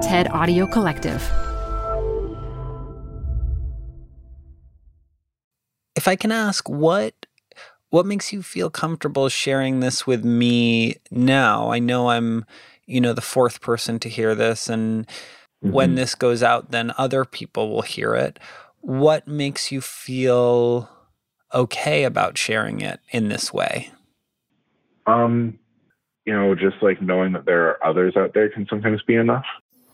TED 0.00 0.28
Audio 0.28 0.66
Collective. 0.66 1.22
If 5.94 6.08
I 6.08 6.16
can 6.16 6.32
ask, 6.32 6.68
what 6.70 7.14
what 7.90 8.06
makes 8.06 8.32
you 8.32 8.42
feel 8.42 8.70
comfortable 8.70 9.28
sharing 9.28 9.80
this 9.80 10.06
with 10.06 10.24
me 10.24 10.96
now? 11.10 11.70
I 11.70 11.80
know 11.80 12.08
I'm, 12.08 12.46
you 12.86 13.00
know, 13.00 13.12
the 13.12 13.20
fourth 13.20 13.60
person 13.60 13.98
to 13.98 14.08
hear 14.08 14.34
this 14.34 14.70
and 14.70 15.06
mm-hmm. 15.06 15.72
when 15.72 15.94
this 15.96 16.14
goes 16.14 16.42
out 16.42 16.70
then 16.70 16.94
other 16.96 17.26
people 17.26 17.70
will 17.70 17.82
hear 17.82 18.14
it. 18.14 18.38
What 18.80 19.28
makes 19.28 19.70
you 19.70 19.82
feel 19.82 20.88
okay 21.52 22.04
about 22.04 22.38
sharing 22.38 22.80
it 22.80 23.00
in 23.10 23.28
this 23.28 23.52
way? 23.52 23.90
Um, 25.06 25.58
you 26.24 26.32
know, 26.32 26.54
just 26.54 26.76
like 26.80 27.02
knowing 27.02 27.32
that 27.32 27.44
there 27.44 27.68
are 27.68 27.84
others 27.84 28.16
out 28.16 28.32
there 28.32 28.48
can 28.48 28.66
sometimes 28.70 29.02
be 29.02 29.16
enough. 29.16 29.44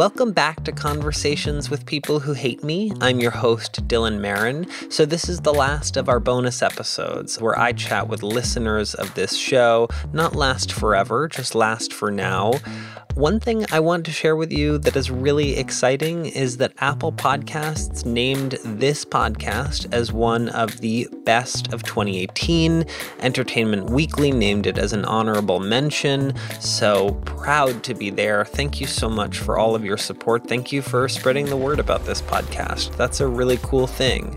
Welcome 0.00 0.32
back 0.32 0.64
to 0.64 0.72
Conversations 0.72 1.68
with 1.68 1.84
People 1.84 2.20
Who 2.20 2.32
Hate 2.32 2.64
Me. 2.64 2.90
I'm 3.02 3.20
your 3.20 3.32
host, 3.32 3.86
Dylan 3.86 4.18
Marron. 4.18 4.66
So, 4.90 5.04
this 5.04 5.28
is 5.28 5.40
the 5.40 5.52
last 5.52 5.98
of 5.98 6.08
our 6.08 6.18
bonus 6.18 6.62
episodes 6.62 7.38
where 7.38 7.58
I 7.58 7.72
chat 7.72 8.08
with 8.08 8.22
listeners 8.22 8.94
of 8.94 9.12
this 9.14 9.36
show, 9.36 9.88
not 10.14 10.34
last 10.34 10.72
forever, 10.72 11.28
just 11.28 11.54
last 11.54 11.92
for 11.92 12.10
now. 12.10 12.54
One 13.20 13.38
thing 13.38 13.66
I 13.70 13.80
want 13.80 14.06
to 14.06 14.12
share 14.12 14.34
with 14.34 14.50
you 14.50 14.78
that 14.78 14.96
is 14.96 15.10
really 15.10 15.58
exciting 15.58 16.24
is 16.24 16.56
that 16.56 16.72
Apple 16.78 17.12
Podcasts 17.12 18.06
named 18.06 18.52
this 18.64 19.04
podcast 19.04 19.92
as 19.92 20.10
one 20.10 20.48
of 20.48 20.80
the 20.80 21.06
best 21.26 21.70
of 21.74 21.82
2018. 21.82 22.86
Entertainment 23.18 23.90
Weekly 23.90 24.32
named 24.32 24.66
it 24.66 24.78
as 24.78 24.94
an 24.94 25.04
honorable 25.04 25.60
mention. 25.60 26.32
So 26.60 27.10
proud 27.26 27.84
to 27.84 27.92
be 27.92 28.08
there. 28.08 28.46
Thank 28.46 28.80
you 28.80 28.86
so 28.86 29.10
much 29.10 29.36
for 29.36 29.58
all 29.58 29.74
of 29.74 29.84
your 29.84 29.98
support. 29.98 30.48
Thank 30.48 30.72
you 30.72 30.80
for 30.80 31.06
spreading 31.06 31.44
the 31.44 31.58
word 31.58 31.78
about 31.78 32.06
this 32.06 32.22
podcast. 32.22 32.96
That's 32.96 33.20
a 33.20 33.28
really 33.28 33.58
cool 33.58 33.86
thing. 33.86 34.34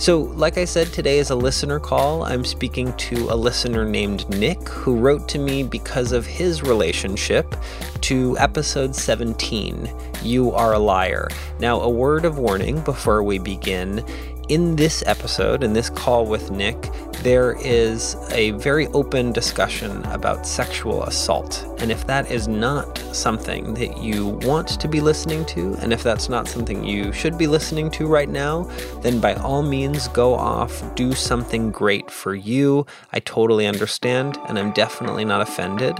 So, 0.00 0.20
like 0.20 0.56
I 0.56 0.64
said, 0.64 0.94
today 0.94 1.18
is 1.18 1.28
a 1.28 1.34
listener 1.34 1.78
call. 1.78 2.22
I'm 2.22 2.42
speaking 2.42 2.94
to 2.94 3.28
a 3.28 3.36
listener 3.36 3.84
named 3.84 4.26
Nick 4.30 4.66
who 4.66 4.96
wrote 4.96 5.28
to 5.28 5.38
me 5.38 5.62
because 5.62 6.12
of 6.12 6.24
his 6.24 6.62
relationship 6.62 7.54
to 8.00 8.34
episode 8.38 8.96
17 8.96 9.94
You 10.22 10.52
Are 10.52 10.72
a 10.72 10.78
Liar. 10.78 11.28
Now, 11.58 11.82
a 11.82 11.90
word 11.90 12.24
of 12.24 12.38
warning 12.38 12.80
before 12.80 13.22
we 13.22 13.38
begin 13.38 14.02
in 14.50 14.74
this 14.74 15.04
episode, 15.06 15.62
in 15.62 15.72
this 15.72 15.88
call 15.88 16.26
with 16.26 16.50
Nick, 16.50 16.76
there 17.22 17.56
is 17.60 18.16
a 18.32 18.50
very 18.52 18.88
open 18.88 19.30
discussion 19.30 20.04
about 20.06 20.44
sexual 20.44 21.04
assault. 21.04 21.64
And 21.78 21.92
if 21.92 22.04
that 22.08 22.28
is 22.32 22.48
not 22.48 22.98
something 23.14 23.74
that 23.74 23.98
you 23.98 24.26
want 24.26 24.80
to 24.80 24.88
be 24.88 25.00
listening 25.00 25.44
to, 25.46 25.74
and 25.74 25.92
if 25.92 26.02
that's 26.02 26.28
not 26.28 26.48
something 26.48 26.84
you 26.84 27.12
should 27.12 27.38
be 27.38 27.46
listening 27.46 27.92
to 27.92 28.08
right 28.08 28.28
now, 28.28 28.64
then 29.02 29.20
by 29.20 29.34
all 29.34 29.62
means 29.62 30.08
go 30.08 30.34
off, 30.34 30.82
do 30.96 31.12
something 31.12 31.70
great 31.70 32.10
for 32.10 32.34
you. 32.34 32.84
I 33.12 33.20
totally 33.20 33.68
understand, 33.68 34.36
and 34.48 34.58
I'm 34.58 34.72
definitely 34.72 35.24
not 35.24 35.42
offended. 35.42 35.96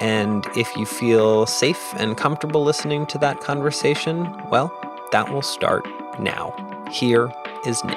And 0.00 0.44
if 0.56 0.74
you 0.74 0.86
feel 0.86 1.46
safe 1.46 1.94
and 1.98 2.16
comfortable 2.16 2.64
listening 2.64 3.06
to 3.06 3.18
that 3.18 3.38
conversation, 3.38 4.24
well, 4.50 4.76
that 5.12 5.32
will 5.32 5.42
start 5.42 5.86
now. 6.18 6.52
Here 6.90 7.32
is 7.66 7.84
Nick. 7.84 7.96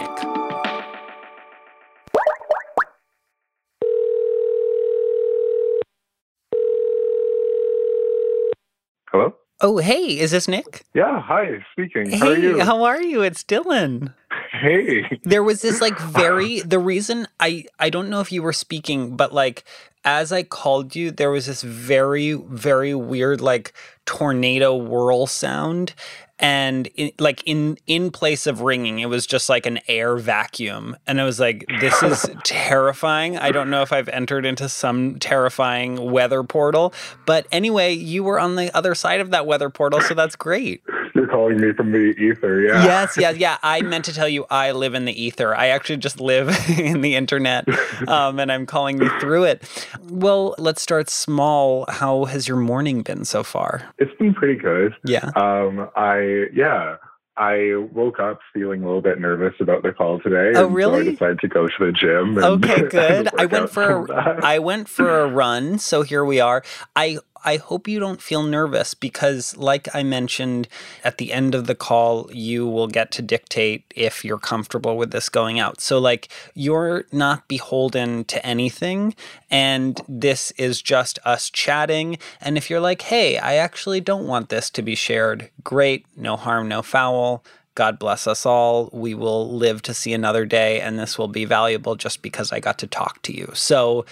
Hello? 9.11 9.33
Oh, 9.61 9.77
hey, 9.77 10.19
is 10.19 10.31
this 10.31 10.47
Nick? 10.47 10.83
Yeah, 10.93 11.19
hi, 11.21 11.65
speaking. 11.71 12.11
Hey, 12.11 12.17
how 12.17 12.27
are 12.27 12.37
you? 12.37 12.59
How 12.59 12.83
are 12.83 13.01
you? 13.01 13.21
It's 13.21 13.43
Dylan. 13.43 14.13
Hey. 14.51 15.19
There 15.23 15.43
was 15.43 15.61
this 15.61 15.81
like 15.81 15.97
very 15.99 16.59
the 16.59 16.79
reason 16.79 17.27
I 17.39 17.65
I 17.79 17.89
don't 17.89 18.09
know 18.09 18.21
if 18.21 18.31
you 18.31 18.43
were 18.43 18.53
speaking, 18.53 19.15
but 19.15 19.33
like 19.33 19.63
as 20.03 20.31
I 20.31 20.43
called 20.43 20.95
you, 20.95 21.09
there 21.09 21.31
was 21.31 21.47
this 21.47 21.63
very, 21.63 22.33
very 22.33 22.93
weird 22.93 23.41
like 23.41 23.73
tornado 24.05 24.75
whirl 24.75 25.25
sound 25.25 25.95
and 26.39 26.87
in, 26.95 27.11
like 27.19 27.41
in 27.45 27.77
in 27.87 28.11
place 28.11 28.45
of 28.45 28.61
ringing 28.61 28.99
it 28.99 29.07
was 29.07 29.25
just 29.25 29.49
like 29.49 29.65
an 29.65 29.79
air 29.87 30.17
vacuum. 30.17 30.95
And 31.07 31.21
i 31.21 31.23
was 31.23 31.39
like 31.39 31.65
this 31.79 32.03
is 32.03 32.29
terrifying. 32.43 33.37
I 33.37 33.51
don't 33.51 33.69
know 33.69 33.81
if 33.81 33.93
i've 33.93 34.09
entered 34.09 34.45
into 34.45 34.67
some 34.69 35.17
terrifying 35.19 36.11
weather 36.11 36.43
portal. 36.43 36.93
But 37.25 37.47
anyway 37.51 37.93
you 37.93 38.23
were 38.23 38.39
on 38.39 38.55
the 38.55 38.75
other 38.75 38.95
side 38.95 39.21
of 39.21 39.31
that 39.31 39.45
weather 39.45 39.69
portal 39.69 40.01
so 40.01 40.13
that's 40.13 40.35
great 40.35 40.81
you're 41.15 41.27
calling 41.27 41.59
me 41.59 41.71
from 41.73 41.91
the 41.91 42.13
ether 42.19 42.61
yeah 42.61 42.83
yes 42.83 43.17
yeah 43.17 43.31
yeah 43.31 43.57
i 43.63 43.81
meant 43.81 44.05
to 44.05 44.13
tell 44.13 44.27
you 44.27 44.45
i 44.49 44.71
live 44.71 44.93
in 44.93 45.05
the 45.05 45.23
ether 45.23 45.55
i 45.55 45.67
actually 45.67 45.97
just 45.97 46.19
live 46.19 46.49
in 46.79 47.01
the 47.01 47.15
internet 47.15 47.65
um, 48.07 48.39
and 48.39 48.51
i'm 48.51 48.65
calling 48.65 49.01
you 49.01 49.09
through 49.19 49.43
it 49.43 49.63
well 50.09 50.53
let's 50.57 50.81
start 50.81 51.09
small 51.09 51.85
how 51.89 52.25
has 52.25 52.47
your 52.47 52.57
morning 52.57 53.01
been 53.01 53.25
so 53.25 53.43
far 53.43 53.81
it's 53.97 54.15
been 54.19 54.33
pretty 54.33 54.59
good 54.59 54.93
yeah 55.05 55.31
um 55.35 55.89
i 55.95 56.45
yeah, 56.53 56.97
I 57.37 57.75
woke 57.91 58.19
up 58.19 58.39
feeling 58.53 58.81
a 58.83 58.85
little 58.85 59.01
bit 59.01 59.19
nervous 59.19 59.53
about 59.59 59.83
the 59.83 59.91
call 59.91 60.19
today. 60.21 60.57
Oh, 60.57 60.67
really? 60.67 61.03
So 61.03 61.25
I 61.25 61.33
decided 61.33 61.39
to 61.41 61.47
go 61.49 61.67
to 61.67 61.73
the 61.85 61.91
gym. 61.91 62.37
okay, 62.37 62.81
good. 62.89 63.29
I 63.37 63.45
went 63.45 63.69
for 63.69 64.05
a, 64.05 64.45
I 64.45 64.59
went 64.59 64.87
for 64.87 65.21
a 65.21 65.27
run, 65.27 65.77
so 65.77 66.01
here 66.03 66.23
we 66.23 66.39
are. 66.39 66.63
I 66.95 67.17
I 67.45 67.57
hope 67.57 67.87
you 67.87 67.99
don't 67.99 68.21
feel 68.21 68.41
nervous 68.43 68.95
because, 68.95 69.55
like 69.55 69.87
I 69.93 70.01
mentioned 70.01 70.67
at 71.03 71.19
the 71.19 71.31
end 71.31 71.53
of 71.53 71.67
the 71.67 71.75
call, 71.75 72.27
you 72.33 72.67
will 72.67 72.87
get 72.87 73.11
to 73.11 73.21
dictate 73.21 73.85
if 73.95 74.25
you're 74.25 74.39
comfortable 74.39 74.97
with 74.97 75.11
this 75.11 75.29
going 75.29 75.59
out. 75.59 75.79
So, 75.79 75.99
like, 75.99 76.27
you're 76.55 77.05
not 77.11 77.47
beholden 77.47 78.25
to 78.25 78.43
anything, 78.45 79.15
and 79.51 80.01
this 80.09 80.51
is 80.57 80.81
just 80.81 81.19
us 81.23 81.51
chatting. 81.51 82.17
And 82.41 82.57
if 82.57 82.69
you're 82.69 82.79
like, 82.79 83.03
hey, 83.03 83.37
I 83.37 83.55
actually 83.55 84.01
don't 84.01 84.27
want 84.27 84.49
this 84.49 84.71
to 84.71 84.81
be 84.81 84.95
shared, 84.95 85.51
great, 85.63 86.05
no 86.17 86.35
harm, 86.35 86.67
no 86.67 86.81
foul. 86.81 87.43
God 87.75 87.99
bless 87.99 88.25
us 88.25 88.45
all. 88.45 88.89
We 88.93 89.13
will 89.13 89.53
live 89.53 89.81
to 89.83 89.93
see 89.93 90.13
another 90.13 90.45
day, 90.45 90.79
and 90.79 90.97
this 90.97 91.17
will 91.17 91.27
be 91.27 91.45
valuable 91.45 91.95
just 91.95 92.21
because 92.21 92.51
I 92.51 92.59
got 92.59 92.79
to 92.79 92.87
talk 92.87 93.21
to 93.23 93.37
you. 93.37 93.51
So, 93.53 94.05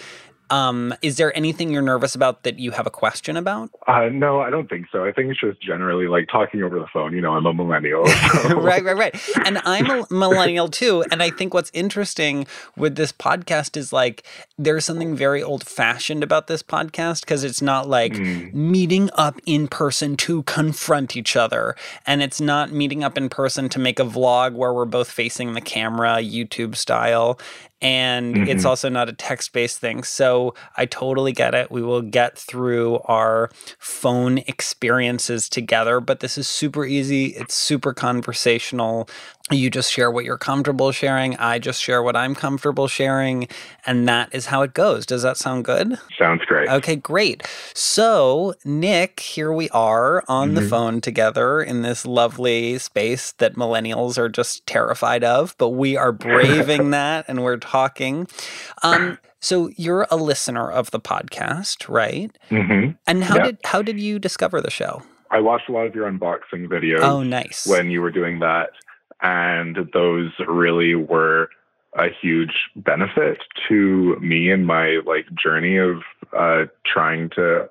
um, 0.54 0.94
is 1.02 1.16
there 1.16 1.36
anything 1.36 1.70
you're 1.70 1.82
nervous 1.82 2.14
about 2.14 2.44
that 2.44 2.60
you 2.60 2.70
have 2.70 2.86
a 2.86 2.90
question 2.90 3.36
about? 3.36 3.70
Uh, 3.88 4.08
no, 4.12 4.40
I 4.40 4.50
don't 4.50 4.70
think 4.70 4.86
so. 4.92 5.04
I 5.04 5.10
think 5.10 5.32
it's 5.32 5.40
just 5.40 5.60
generally 5.60 6.06
like 6.06 6.28
talking 6.28 6.62
over 6.62 6.78
the 6.78 6.86
phone. 6.92 7.12
You 7.12 7.20
know, 7.20 7.32
I'm 7.32 7.44
a 7.44 7.52
millennial. 7.52 8.04
So. 8.44 8.60
right, 8.60 8.84
right, 8.84 8.96
right. 8.96 9.14
And 9.46 9.58
I'm 9.64 9.88
a 9.88 10.06
millennial 10.10 10.68
too. 10.68 11.04
And 11.10 11.22
I 11.22 11.30
think 11.30 11.54
what's 11.54 11.70
interesting 11.72 12.46
with 12.76 12.96
this 12.96 13.12
podcast 13.12 13.76
is 13.76 13.92
like 13.92 14.24
there's 14.58 14.84
something 14.84 15.14
very 15.14 15.42
old 15.42 15.66
fashioned 15.66 16.22
about 16.22 16.46
this 16.46 16.62
podcast 16.62 17.20
because 17.20 17.44
it's 17.44 17.62
not 17.62 17.88
like 17.88 18.12
mm. 18.12 18.52
meeting 18.52 19.08
up 19.14 19.40
in 19.46 19.68
person 19.68 20.16
to 20.18 20.42
confront 20.44 21.16
each 21.16 21.36
other. 21.36 21.74
And 22.06 22.22
it's 22.22 22.40
not 22.40 22.72
meeting 22.72 23.04
up 23.04 23.16
in 23.16 23.28
person 23.28 23.68
to 23.70 23.78
make 23.78 23.98
a 23.98 24.04
vlog 24.04 24.54
where 24.54 24.74
we're 24.74 24.84
both 24.84 25.10
facing 25.10 25.54
the 25.54 25.60
camera, 25.60 26.16
YouTube 26.16 26.76
style. 26.76 27.38
And 27.80 28.48
it's 28.48 28.64
Mhm. 28.64 28.68
also 28.68 28.88
not 28.88 29.08
a 29.08 29.12
text 29.12 29.52
based 29.52 29.78
thing. 29.78 30.04
So 30.04 30.54
I 30.76 30.86
totally 30.86 31.32
get 31.32 31.54
it. 31.54 31.70
We 31.70 31.82
will 31.82 32.02
get 32.02 32.38
through 32.38 33.00
our 33.04 33.50
phone 33.78 34.38
experiences 34.38 35.48
together, 35.48 36.00
but 36.00 36.20
this 36.20 36.38
is 36.38 36.48
super 36.48 36.84
easy. 36.84 37.26
It's 37.26 37.54
super 37.54 37.92
conversational. 37.92 39.08
You 39.50 39.68
just 39.68 39.92
share 39.92 40.10
what 40.10 40.24
you're 40.24 40.38
comfortable 40.38 40.90
sharing. 40.90 41.36
I 41.36 41.58
just 41.58 41.82
share 41.82 42.02
what 42.02 42.16
I'm 42.16 42.34
comfortable 42.34 42.88
sharing. 42.88 43.46
And 43.86 44.08
that 44.08 44.34
is 44.34 44.46
how 44.46 44.62
it 44.62 44.72
goes. 44.72 45.04
Does 45.04 45.22
that 45.22 45.36
sound 45.36 45.66
good? 45.66 45.98
Sounds 46.18 46.42
great. 46.46 46.66
Okay, 46.70 46.96
great. 46.96 47.46
So, 47.74 48.54
Nick, 48.64 49.20
here 49.20 49.52
we 49.52 49.68
are 49.68 50.24
on 50.28 50.54
the 50.54 50.62
Mhm. 50.62 50.70
phone 50.70 51.00
together 51.02 51.60
in 51.60 51.82
this 51.82 52.06
lovely 52.06 52.78
space 52.78 53.32
that 53.32 53.54
millennials 53.54 54.16
are 54.16 54.30
just 54.30 54.66
terrified 54.66 55.22
of, 55.22 55.54
but 55.58 55.70
we 55.70 55.94
are 55.94 56.12
braving 56.78 56.90
that 56.92 57.26
and 57.28 57.42
we're 57.44 57.58
talking. 57.58 58.26
Um, 58.82 59.18
so 59.40 59.68
you're 59.76 60.06
a 60.10 60.16
listener 60.16 60.70
of 60.70 60.90
the 60.90 61.00
podcast, 61.00 61.86
right? 61.86 62.30
Mm-hmm. 62.50 62.92
And 63.06 63.24
how 63.24 63.36
did 63.40 63.58
how 63.66 63.82
did 63.82 64.00
you 64.00 64.18
discover 64.18 64.62
the 64.62 64.70
show? 64.70 65.02
I 65.30 65.40
watched 65.40 65.68
a 65.68 65.72
lot 65.72 65.84
of 65.86 65.94
your 65.94 66.10
unboxing 66.10 66.68
videos 66.68 67.00
Oh, 67.02 67.22
nice. 67.22 67.66
when 67.66 67.90
you 67.90 68.00
were 68.00 68.12
doing 68.12 68.38
that, 68.38 68.70
and 69.24 69.88
those 69.92 70.30
really 70.46 70.94
were 70.94 71.48
a 71.96 72.08
huge 72.22 72.54
benefit 72.76 73.38
to 73.68 74.16
me 74.20 74.50
in 74.50 74.64
my 74.64 75.00
like 75.06 75.26
journey 75.34 75.76
of 75.78 76.02
uh, 76.36 76.64
trying 76.84 77.30
to 77.30 77.68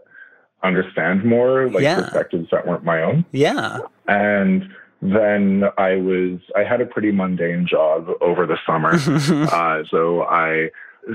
understand 0.64 1.24
more 1.26 1.70
like 1.70 1.84
Yeah. 1.84 2.02
perspectives 2.02 2.50
that 2.52 2.66
weren't 2.68 2.84
my 2.86 3.02
own. 3.02 3.26
yeah. 3.32 3.80
And 4.08 4.70
then 5.02 5.66
I 5.78 5.96
was 5.96 6.40
I 6.56 6.64
had 6.64 6.80
a 6.82 6.86
pretty 6.86 7.12
mundane 7.12 7.68
job 7.68 8.08
over 8.22 8.46
the 8.46 8.58
summer. 8.66 8.94
uh, 9.52 9.84
so 9.92 10.24
I 10.24 10.70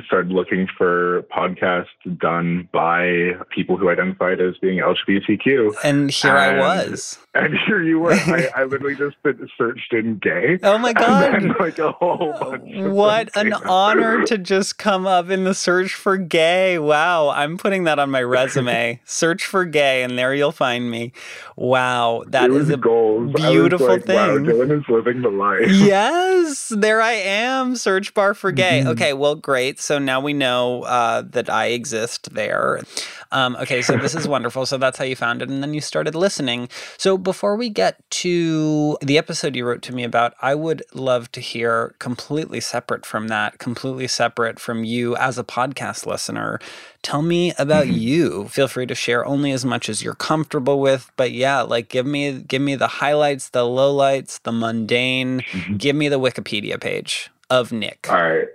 started 0.06 0.30
looking 0.32 0.68
for 0.76 1.22
podcasts 1.34 1.86
done 2.18 2.68
by 2.72 3.32
people 3.50 3.76
who 3.76 3.88
identified 3.90 4.40
as 4.40 4.56
being 4.58 4.78
LGBTQ. 4.80 5.74
and 5.84 6.10
here 6.10 6.32
I 6.36 6.48
And- 6.48 6.58
was. 6.60 7.18
And 7.34 7.54
here 7.66 7.82
you 7.82 8.00
were. 8.00 8.12
I, 8.14 8.48
I 8.56 8.64
literally 8.64 8.96
just 8.96 9.16
searched 9.56 9.92
in 9.92 10.18
gay. 10.18 10.58
Oh 10.64 10.76
my 10.76 10.92
god. 10.92 11.34
Then 11.34 11.54
like 11.60 11.78
a 11.78 11.92
whole 11.92 12.32
bunch. 12.40 12.64
What 12.92 13.30
an 13.36 13.52
honor 13.52 14.24
to 14.24 14.38
just 14.52 14.78
come 14.78 15.06
up 15.06 15.30
in 15.30 15.44
the 15.44 15.54
search 15.54 15.94
for 15.94 16.16
gay. 16.16 16.78
Wow. 16.80 17.28
I'm 17.30 17.56
putting 17.56 17.84
that 17.84 17.98
on 18.00 18.10
my 18.10 18.22
resume. 18.22 19.00
search 19.04 19.44
for 19.46 19.64
gay, 19.64 20.02
and 20.02 20.18
there 20.18 20.34
you'll 20.34 20.50
find 20.52 20.90
me. 20.90 21.12
Wow. 21.56 22.24
That 22.26 22.50
it 22.50 22.70
a 22.70 22.76
goals. 22.76 23.34
I 23.38 23.50
beautiful 23.52 23.86
like, 23.88 24.06
Wow. 24.08 24.38
Dylan 24.38 24.76
is 24.80 24.88
living 24.88 25.22
the 25.22 25.28
life. 25.30 25.70
yes, 25.70 26.72
there 26.76 27.00
I 27.00 27.12
am. 27.12 27.76
Search 27.76 28.14
bar 28.14 28.34
for 28.34 28.50
gay. 28.50 28.82
Mhm. 28.84 28.88
Okay, 28.88 29.12
well, 29.12 29.34
great. 29.36 29.77
So 29.80 29.98
now 29.98 30.20
we 30.20 30.32
know 30.32 30.82
uh, 30.82 31.22
that 31.30 31.48
I 31.48 31.66
exist 31.66 32.34
there. 32.34 32.82
Um, 33.30 33.56
okay, 33.56 33.80
so 33.82 33.96
this 33.96 34.14
is 34.14 34.26
wonderful. 34.36 34.66
So 34.66 34.76
that's 34.78 34.98
how 34.98 35.04
you 35.04 35.14
found 35.14 35.40
it, 35.42 35.48
and 35.50 35.62
then 35.62 35.72
you 35.74 35.80
started 35.80 36.14
listening. 36.14 36.68
So 36.96 37.16
before 37.16 37.54
we 37.56 37.68
get 37.68 37.98
to 38.10 38.98
the 39.02 39.18
episode 39.18 39.54
you 39.54 39.64
wrote 39.66 39.82
to 39.82 39.94
me 39.94 40.02
about, 40.02 40.34
I 40.42 40.54
would 40.54 40.82
love 40.94 41.30
to 41.32 41.40
hear 41.40 41.94
completely 41.98 42.60
separate 42.60 43.06
from 43.06 43.28
that, 43.28 43.58
completely 43.58 44.08
separate 44.08 44.58
from 44.58 44.82
you 44.82 45.14
as 45.16 45.38
a 45.38 45.44
podcast 45.44 46.06
listener. 46.06 46.58
Tell 47.02 47.22
me 47.22 47.52
about 47.58 47.86
Mhm. 47.86 48.00
you. 48.00 48.48
Feel 48.48 48.66
free 48.66 48.86
to 48.86 48.94
share 48.94 49.24
only 49.24 49.52
as 49.52 49.64
much 49.64 49.88
as 49.88 50.02
you're 50.02 50.14
comfortable 50.14 50.80
with, 50.80 51.10
but 51.16 51.30
yeah, 51.30 51.60
like 51.60 51.88
give 51.88 52.06
me 52.06 52.32
give 52.48 52.62
me 52.62 52.74
the 52.74 52.88
highlights, 52.88 53.50
the 53.50 53.60
lowlights, 53.64 54.40
the 54.42 54.52
mundane. 54.52 55.42
Mhm. 55.52 55.78
Give 55.78 55.94
me 55.94 56.08
the 56.08 56.18
Wikipedia 56.18 56.80
page 56.80 57.30
of 57.50 57.70
Nick. 57.72 58.06
All 58.10 58.16
right. 58.20 58.48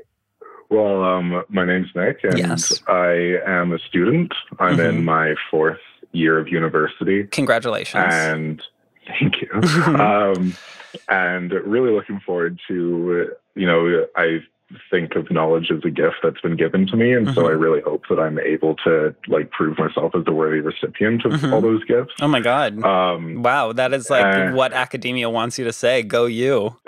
Well, 0.74 1.04
um, 1.04 1.44
my 1.50 1.66
name's 1.66 1.90
Nick, 1.96 2.24
and 2.24 2.38
Yes. 2.40 2.82
I 2.88 3.38
am 3.46 3.74
a 3.74 3.80
student. 3.80 4.34
I'm 4.60 4.78
Mhm. 4.78 4.90
in 4.90 5.06
my 5.06 5.36
fourth 5.52 5.80
year 6.14 6.40
of 6.40 6.48
university, 6.50 7.26
Congratulations. 7.26 8.04
and 8.08 8.62
thank 9.08 9.36
you. 9.42 9.50
um, 10.00 10.54
and 11.10 11.52
really 11.52 11.92
looking 11.92 12.20
forward 12.22 12.60
to, 12.68 13.30
you 13.56 13.68
know, 13.68 14.08
I 14.16 14.42
think 14.90 15.16
of 15.16 15.30
knowledge 15.30 15.70
as 15.70 15.86
a 15.86 15.92
gift 15.92 16.16
that's 16.24 16.42
been 16.42 16.56
given 16.56 16.88
to 16.88 16.96
me, 16.98 17.14
and 17.14 17.30
so 17.36 17.44
Mhm. 17.44 17.50
I 17.50 17.52
really 17.52 17.82
hope 17.82 18.08
that 18.10 18.20
I'm 18.20 18.40
able 18.40 18.74
to 18.78 19.14
like 19.28 19.52
prove 19.52 19.78
myself 19.78 20.16
as 20.16 20.24
a 20.26 20.32
worthy 20.32 20.60
recipient 20.62 21.24
of 21.26 21.34
Mhm. 21.34 21.54
all 21.54 21.62
those 21.62 21.84
gifts. 21.84 22.16
oh 22.20 22.28
my 22.28 22.40
god. 22.40 22.84
Um, 22.84 23.44
Wow, 23.44 23.74
that 23.74 23.94
is 23.94 24.10
like 24.10 24.26
uh, 24.26 24.52
what 24.54 24.74
academia 24.74 25.30
wants 25.30 25.60
you 25.60 25.66
to 25.66 25.74
say. 25.74 26.02
Go 26.02 26.26
you. 26.26 26.78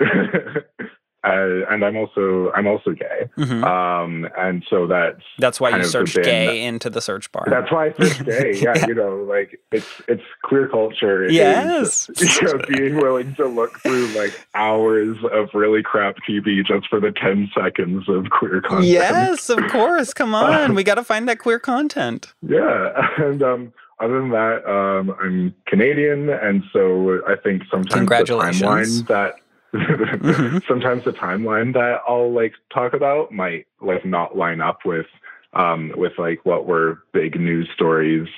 uh, 1.26 1.66
and 1.72 1.84
I'm 1.84 1.96
also 1.96 2.52
I'm 2.54 2.66
also 2.66 2.92
gay, 2.92 3.28
Mhm. 3.36 3.64
um, 3.64 4.28
and 4.38 4.64
so 4.70 4.86
that's 4.86 5.22
That's 5.38 5.60
why 5.60 5.68
you 5.68 5.72
kind 5.74 5.84
of 5.84 5.90
searched 5.90 6.14
been- 6.14 6.24
gay 6.24 6.62
into 6.64 6.88
the 6.88 7.00
search 7.00 7.30
bar. 7.32 7.44
That's 7.48 7.70
why 7.72 7.86
I 7.86 7.92
said 8.08 8.26
gay. 8.26 8.52
Yeah, 8.62 8.74
Yeah. 8.76 8.86
you 8.86 8.94
know, 8.94 9.16
like 9.28 9.58
it's 9.72 10.00
it's 10.08 10.22
queer 10.42 10.68
culture. 10.68 11.24
is, 11.24 11.32
Yes. 11.34 12.08
you 12.16 12.46
know, 12.46 12.58
being 12.68 12.96
willing 12.96 13.34
to 13.34 13.46
look 13.46 13.80
through 13.80 14.06
like 14.08 14.46
hours 14.54 15.16
of 15.32 15.48
really 15.54 15.82
crap 15.82 16.16
TV 16.28 16.64
just 16.64 16.86
for 16.88 17.00
the 17.00 17.12
ten 17.12 17.50
seconds 17.54 18.08
of 18.08 18.30
queer 18.30 18.60
content. 18.60 18.86
yes, 18.86 19.48
of 19.50 19.58
course. 19.68 20.14
Come 20.14 20.34
on. 20.46 20.74
We 20.74 20.84
got 20.84 20.94
to 20.96 21.04
find 21.04 21.28
that 21.28 21.38
queer 21.38 21.58
content. 21.58 22.32
Yeah, 22.42 23.08
and 23.18 23.42
um, 23.42 23.72
other 24.00 24.20
than 24.20 24.30
that, 24.30 24.68
um, 24.68 25.14
I'm 25.22 25.54
Canadian, 25.66 26.28
and 26.28 26.62
so 26.72 27.20
I 27.26 27.34
think 27.36 27.62
sometimes 27.70 28.08
the 28.08 28.14
timeline 28.24 29.06
that. 29.08 29.36
Mhm. 29.74 30.62
sometimes 30.68 31.04
the 31.04 31.12
timeline 31.12 31.72
that 31.74 32.00
I'll 32.08 32.32
like 32.32 32.54
talk 32.72 32.94
about 32.94 33.32
might 33.32 33.66
like 33.80 34.04
not 34.04 34.36
line 34.36 34.60
up 34.60 34.80
with 34.84 35.06
um 35.52 35.92
with 35.96 36.12
like 36.18 36.44
what 36.44 36.66
were 36.66 37.02
big 37.12 37.38
news 37.40 37.68
stories 37.74 38.28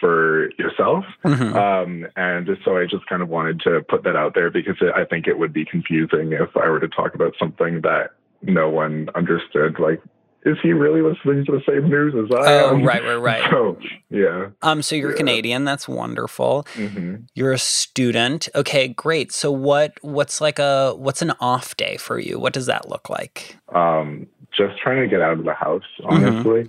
for 0.00 0.50
yourself 0.58 1.04
Mhm. 1.24 1.54
um 1.54 2.06
and 2.16 2.48
so 2.64 2.76
I 2.76 2.86
just 2.86 3.06
kind 3.06 3.22
of 3.22 3.28
wanted 3.28 3.60
to 3.60 3.82
put 3.88 4.04
that 4.04 4.16
out 4.16 4.34
there 4.34 4.50
because 4.50 4.76
it, 4.80 4.92
I 4.94 5.04
think 5.04 5.26
it 5.26 5.38
would 5.38 5.52
be 5.52 5.64
confusing 5.64 6.32
if 6.32 6.56
I 6.56 6.68
were 6.68 6.80
to 6.80 6.88
talk 6.88 7.14
about 7.14 7.34
something 7.38 7.80
that 7.82 8.10
no 8.42 8.68
one 8.68 9.08
understood 9.14 9.78
like 9.78 10.02
is 10.44 10.56
he 10.62 10.72
really 10.72 11.02
listening 11.02 11.44
to 11.46 11.52
the 11.52 11.62
same 11.68 11.88
news 11.88 12.14
as 12.16 12.30
I 12.36 12.52
Oh, 12.62 12.76
am 12.76 12.82
right, 12.84 13.02
right, 13.04 13.14
right. 13.14 13.44
so 13.50 13.78
yeah 14.10 14.48
Um, 14.62 14.82
so 14.82 14.96
you're 14.96 15.10
Yeah. 15.10 15.16
Canadian. 15.16 15.64
That's 15.64 15.88
wonderful. 15.88 16.66
hmm 16.74 17.16
You're 17.34 17.52
a 17.52 17.58
student. 17.58 18.48
Okay, 18.54 18.88
great. 18.88 19.32
So 19.32 19.50
what 19.52 19.98
what's 20.02 20.40
like 20.40 20.58
a 20.58 20.94
what's 20.96 21.22
an 21.22 21.32
off 21.40 21.76
day 21.76 21.96
for 21.96 22.18
you? 22.18 22.38
What 22.38 22.52
does 22.52 22.66
that 22.66 22.88
look 22.88 23.08
like? 23.08 23.56
um, 23.74 24.26
just 24.56 24.76
trying 24.78 25.00
to 25.00 25.08
get 25.08 25.20
out 25.22 25.38
of 25.38 25.44
the 25.44 25.54
house, 25.54 25.82
Mm-hmm. 26.00 26.24
honestly. 26.24 26.68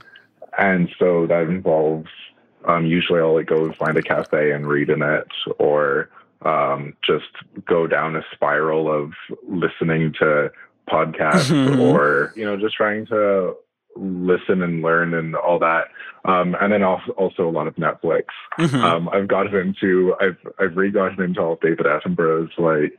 And 0.58 0.90
so 1.00 1.26
that 1.28 1.44
involves 1.50 2.08
um, 2.66 2.86
usually 2.86 3.20
I'll 3.20 3.34
like 3.34 3.48
go 3.48 3.66
and 3.66 3.76
find 3.76 3.98
a 3.98 4.02
cafe 4.04 4.52
and 4.52 4.68
read 4.68 4.90
in 4.90 5.02
it, 5.02 5.28
or 5.60 6.10
um, 6.44 6.94
just 7.06 7.26
go 7.66 7.88
down 7.88 8.16
a 8.16 8.22
spiral 8.34 8.90
of 8.90 9.12
listening 9.50 10.14
to 10.20 10.50
podcasts, 10.90 11.50
Mhm. 11.52 11.80
or 11.80 12.34
you 12.38 12.46
know, 12.46 12.56
just 12.56 12.76
trying 12.76 13.06
to 13.08 13.56
listen 13.96 14.62
and 14.62 14.82
learn 14.82 15.14
and 15.14 15.36
all 15.36 15.60
that. 15.60 15.86
Um, 16.26 16.56
and 16.62 16.72
then 16.72 16.84
also, 16.84 17.12
also 17.12 17.48
a 17.48 17.52
lot 17.52 17.68
of 17.68 17.76
Netflix. 17.76 18.26
Mhm. 18.58 18.82
Um, 18.84 19.10
I've 19.10 19.28
gotten 19.28 19.56
into 19.56 20.16
I've 20.22 20.38
I've 20.60 20.76
re-gotten 20.78 21.22
into 21.24 21.42
all 21.42 21.54
of 21.54 21.60
David 21.62 21.86
Attenborough's 21.86 22.52
like 22.58 22.98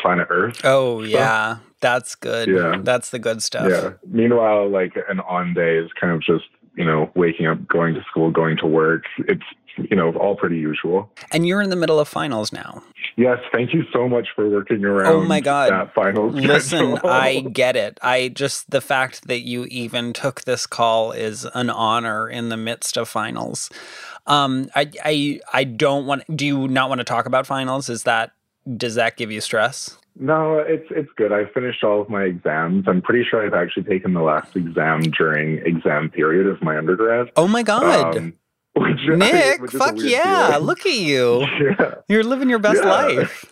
Planet 0.00 0.26
Earth. 0.30 0.60
oh 0.64 1.02
yeah, 1.02 1.58
that's 1.80 2.14
good. 2.14 2.48
Yeah. 2.48 2.78
That's 2.82 3.10
the 3.10 3.18
good 3.18 3.42
stuff. 3.42 3.68
Yeah. 3.70 3.92
Meanwhile, 4.08 4.70
like 4.70 4.96
an 5.08 5.20
on 5.20 5.54
day 5.54 5.76
is 5.76 5.90
kind 6.00 6.12
of 6.12 6.22
just, 6.22 6.46
you 6.76 6.84
know, 6.84 7.10
waking 7.14 7.46
up, 7.46 7.66
going 7.68 7.94
to 7.94 8.02
school, 8.10 8.30
going 8.30 8.56
to 8.56 8.66
work. 8.66 9.04
It's, 9.18 9.44
you 9.76 9.96
know, 9.96 10.12
all 10.16 10.36
pretty 10.36 10.58
usual. 10.58 11.10
And 11.32 11.46
you're 11.46 11.62
in 11.62 11.70
the 11.70 11.76
middle 11.76 11.98
of 11.98 12.08
finals 12.08 12.52
now. 12.52 12.82
Yes. 13.16 13.38
Thank 13.52 13.72
you 13.72 13.84
so 13.92 14.08
much 14.08 14.28
for 14.34 14.48
working 14.48 14.84
around. 14.84 15.12
Oh 15.12 15.22
my 15.22 15.40
God. 15.40 15.70
That 15.70 15.94
final 15.94 16.28
Listen. 16.30 16.98
I 17.04 17.40
get 17.40 17.76
it. 17.76 17.98
I 18.02 18.28
just 18.28 18.70
the 18.70 18.80
fact 18.80 19.28
that 19.28 19.40
you 19.40 19.64
even 19.66 20.12
took 20.12 20.42
this 20.42 20.66
call 20.66 21.12
is 21.12 21.46
an 21.54 21.70
honor 21.70 22.28
in 22.28 22.48
the 22.48 22.56
midst 22.56 22.96
of 22.96 23.08
finals. 23.08 23.70
Um, 24.26 24.68
I 24.74 24.90
I 25.04 25.40
I 25.52 25.64
don't 25.64 26.06
want. 26.06 26.24
Do 26.34 26.46
you 26.46 26.68
not 26.68 26.88
want 26.88 27.00
to 27.00 27.04
talk 27.04 27.26
about 27.26 27.46
finals? 27.46 27.88
Is 27.88 28.04
that 28.04 28.32
does 28.76 28.94
that 28.94 29.16
give 29.16 29.30
you 29.30 29.40
stress? 29.40 29.98
No, 30.18 30.58
it's 30.58 30.86
it's 30.90 31.10
good. 31.16 31.32
I 31.32 31.44
finished 31.46 31.82
all 31.82 32.00
of 32.00 32.08
my 32.08 32.22
exams. 32.22 32.84
I'm 32.86 33.02
pretty 33.02 33.24
sure 33.28 33.44
I've 33.44 33.52
actually 33.54 33.82
taken 33.82 34.14
the 34.14 34.22
last 34.22 34.54
exam 34.56 35.02
during 35.02 35.58
exam 35.66 36.08
period 36.08 36.46
of 36.46 36.62
my 36.62 36.78
undergrad. 36.78 37.30
Oh 37.36 37.48
my 37.48 37.62
god, 37.64 38.16
Um, 38.16 38.34
which, 38.76 39.18
Nick! 39.18 39.60
is 39.62 39.74
a 39.74 39.78
Fuck 39.78 39.94
yeah! 39.98 40.52
feeling. 40.52 40.64
Look 40.66 40.86
at 40.86 40.94
you. 40.94 41.46
Yeah. 41.60 41.94
You're 42.08 42.24
living 42.24 42.50
your 42.50 42.58
best 42.58 42.82
Yeah. 42.82 42.90
life. 42.90 43.44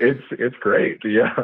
It's 0.00 0.22
it's 0.32 0.56
great. 0.60 1.00
Yeah, 1.04 1.34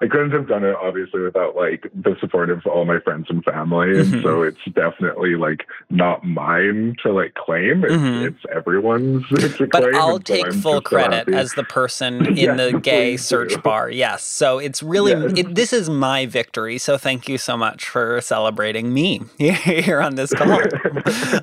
I 0.00 0.06
couldn't 0.06 0.30
have 0.32 0.48
done 0.48 0.64
it 0.64 0.74
obviously 0.80 1.20
without 1.20 1.56
like 1.56 1.90
the 1.94 2.16
support 2.20 2.50
of 2.50 2.64
all 2.66 2.84
my 2.84 3.00
friends 3.00 3.26
and 3.28 3.42
family, 3.44 3.98
and 3.98 4.06
Mhm. 4.14 4.22
so 4.22 4.42
it's 4.42 4.58
definitely 4.74 5.34
like 5.36 5.66
not 5.90 6.24
mine 6.24 6.96
to 7.02 7.12
like 7.12 7.34
claim. 7.34 7.84
It's, 7.84 7.92
Mhm. 7.92 8.26
it's 8.28 8.38
everyone's 8.54 9.26
to 9.56 9.66
But 9.66 9.82
claim. 9.82 9.94
I'll 9.96 10.16
and 10.16 10.26
so 10.26 10.34
take 10.34 10.46
I'm 10.46 10.52
full 10.52 10.80
just 10.80 10.90
so 10.90 10.96
credit 10.96 11.28
as 11.34 11.54
the 11.54 11.64
person 11.64 12.26
in 12.26 12.36
Yeah, 12.36 12.54
the 12.54 12.78
gay 12.80 13.16
search 13.16 13.54
do. 13.54 13.58
bar. 13.58 13.90
Yes. 13.90 14.22
So 14.24 14.58
it's 14.58 14.82
really, 14.82 15.12
Yes. 15.12 15.32
it, 15.36 15.54
this 15.54 15.72
is 15.72 15.88
my 15.90 16.26
victory. 16.26 16.78
So 16.78 16.96
thank 16.98 17.28
you 17.28 17.38
so 17.38 17.56
much 17.56 17.88
for 17.88 18.20
celebrating 18.20 18.92
me 18.94 19.22
here 19.38 20.00
on 20.00 20.14
this 20.16 20.32
call. 20.34 20.60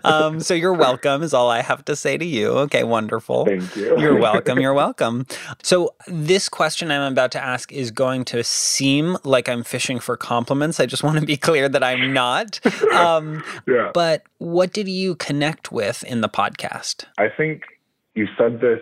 um, 0.03 0.39
so 0.39 0.53
you're 0.53 0.73
welcome, 0.73 1.23
is 1.23 1.33
all 1.33 1.49
I 1.49 1.61
have 1.61 1.83
to 1.85 1.95
say 1.95 2.17
to 2.17 2.25
you. 2.25 2.49
Okay, 2.65 2.83
wonderful. 2.83 3.45
Thank 3.45 3.75
you. 3.75 3.97
You're 3.99 4.17
welcome. 4.19 4.59
You're 4.59 4.73
welcome. 4.73 5.25
So, 5.63 5.95
this 6.07 6.44
question 6.49 6.91
I'm 6.91 7.11
about 7.11 7.31
to 7.31 7.43
ask 7.43 7.71
is 7.71 7.91
going 7.91 8.25
to 8.25 8.43
seem 8.43 9.17
like 9.23 9.49
I'm 9.49 9.63
fishing 9.63 9.99
for 9.99 10.17
compliments. 10.17 10.79
I 10.79 10.85
just 10.85 11.03
want 11.03 11.19
to 11.19 11.25
be 11.25 11.37
clear 11.37 11.69
that 11.69 11.83
I'm 11.83 12.13
not. 12.13 12.59
Um, 12.95 13.43
yeah. 13.67 13.91
but 13.93 14.23
what 14.37 14.71
did 14.71 14.87
you 14.87 15.15
connect 15.15 15.71
with 15.71 16.03
in 16.03 16.21
the 16.21 16.29
podcast? 16.29 17.05
I 17.17 17.27
think 17.27 17.63
you 18.13 18.27
said 18.37 18.61
this 18.61 18.79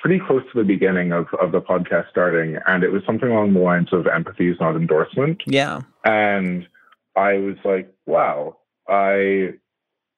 pretty 0.00 0.20
close 0.24 0.42
to 0.52 0.58
the 0.58 0.64
beginning 0.64 1.12
of, 1.12 1.26
of 1.40 1.50
the 1.52 1.60
podcast 1.60 2.08
starting, 2.10 2.58
and 2.66 2.84
it 2.84 2.90
was 2.90 3.02
something 3.04 3.28
along 3.28 3.54
the 3.54 3.60
lines 3.60 3.88
of 3.92 4.06
empathy 4.06 4.48
is 4.48 4.56
not 4.60 4.76
endorsement. 4.76 5.42
Yeah. 5.46 5.80
And 6.04 6.68
I 7.16 7.34
was 7.38 7.56
like, 7.64 7.92
wow, 8.06 8.58
I 8.88 9.54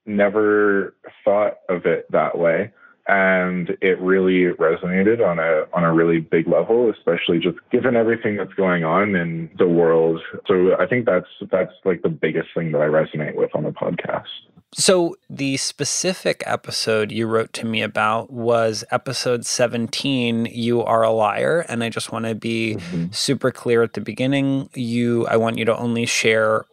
never 0.05 0.95
thought 1.25 1.55
of 1.69 1.87
it 1.87 2.11
that 2.11 2.37
way. 2.37 2.73
And 3.09 3.71
it 3.81 3.99
really 4.01 4.53
resonated 4.57 5.27
on 5.27 5.39
a 5.39 5.65
on 5.73 5.83
a 5.83 5.93
really 5.93 6.21
big 6.21 6.47
level, 6.47 6.91
especially 6.91 7.39
just 7.39 7.57
given 7.73 7.97
everything 7.97 8.37
that's 8.37 8.53
going 8.53 8.85
on 8.85 9.15
in 9.17 9.51
the 9.59 9.67
world. 9.67 10.21
So 10.47 10.77
I 10.79 10.87
think 10.87 11.07
that's 11.07 11.27
that's 11.51 11.73
like 11.85 12.03
the 12.03 12.11
biggest 12.11 12.49
thing 12.55 12.73
that 12.73 12.83
I 12.83 12.87
resonate 12.87 13.35
with 13.35 13.51
on 13.55 13.65
the 13.65 13.71
podcast. 13.71 14.27
So, 14.75 15.17
the 15.31 15.57
specific 15.57 16.43
episode 16.45 17.11
you 17.11 17.27
wrote 17.27 17.55
to 17.55 17.65
me 17.65 17.81
about 17.81 18.31
was 18.31 18.85
episode 18.91 19.47
17, 19.47 20.45
You 20.45 20.83
Are 20.85 21.03
a 21.03 21.11
Liar. 21.11 21.65
And 21.71 21.83
I 21.83 21.89
just 21.89 22.13
want 22.13 22.27
to 22.27 22.35
be 22.35 22.75
Mhm. 22.77 23.15
super 23.15 23.51
clear 23.51 23.83
at 23.83 23.95
the 23.95 24.03
beginning. 24.03 24.69
You, 24.75 25.27
I 25.27 25.39
want 25.39 25.57
you 25.57 25.65
to 25.65 25.75
only 25.79 26.05
share 26.05 26.67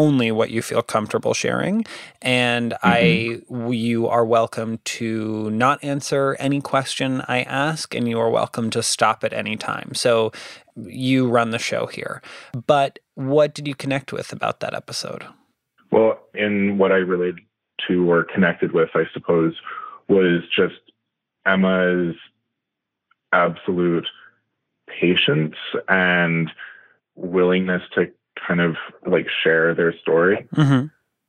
only 0.00 0.32
what 0.32 0.50
you 0.50 0.62
feel 0.62 0.80
comfortable 0.80 1.34
sharing. 1.34 1.84
And 2.22 2.72
I, 2.82 3.42
mm-hmm. 3.50 3.72
you 3.72 4.08
are 4.08 4.24
welcome 4.24 4.78
to 4.96 5.50
not 5.50 5.84
answer 5.84 6.38
any 6.40 6.62
question 6.62 7.22
I 7.28 7.42
ask, 7.42 7.94
and 7.94 8.08
you 8.08 8.18
are 8.18 8.30
welcome 8.30 8.70
to 8.70 8.82
stop 8.82 9.22
at 9.24 9.34
any 9.34 9.58
time. 9.58 9.94
So, 9.94 10.32
you 10.76 11.28
run 11.28 11.50
the 11.50 11.58
show 11.58 11.84
here. 11.84 12.22
But 12.66 13.00
what 13.14 13.54
did 13.54 13.68
you 13.68 13.74
connect 13.74 14.10
with 14.10 14.32
about 14.32 14.60
that 14.60 14.72
episode? 14.72 15.26
Well, 15.92 16.18
in 16.32 16.78
what 16.78 16.92
I 16.92 16.96
related 16.96 17.40
to 17.88 18.10
or 18.10 18.24
connected 18.24 18.72
with, 18.72 18.88
I 18.94 19.04
suppose, 19.12 19.54
was 20.08 20.42
just 20.56 20.80
Emma's 21.44 22.16
absolute 23.34 24.06
patience 24.88 25.56
and 25.88 26.50
willingness 27.14 27.82
to 27.94 28.10
kind 28.46 28.60
of 28.60 28.76
like 29.06 29.26
share 29.42 29.74
their 29.74 29.92
story. 29.98 30.46
Mm-hmm. 30.56 30.86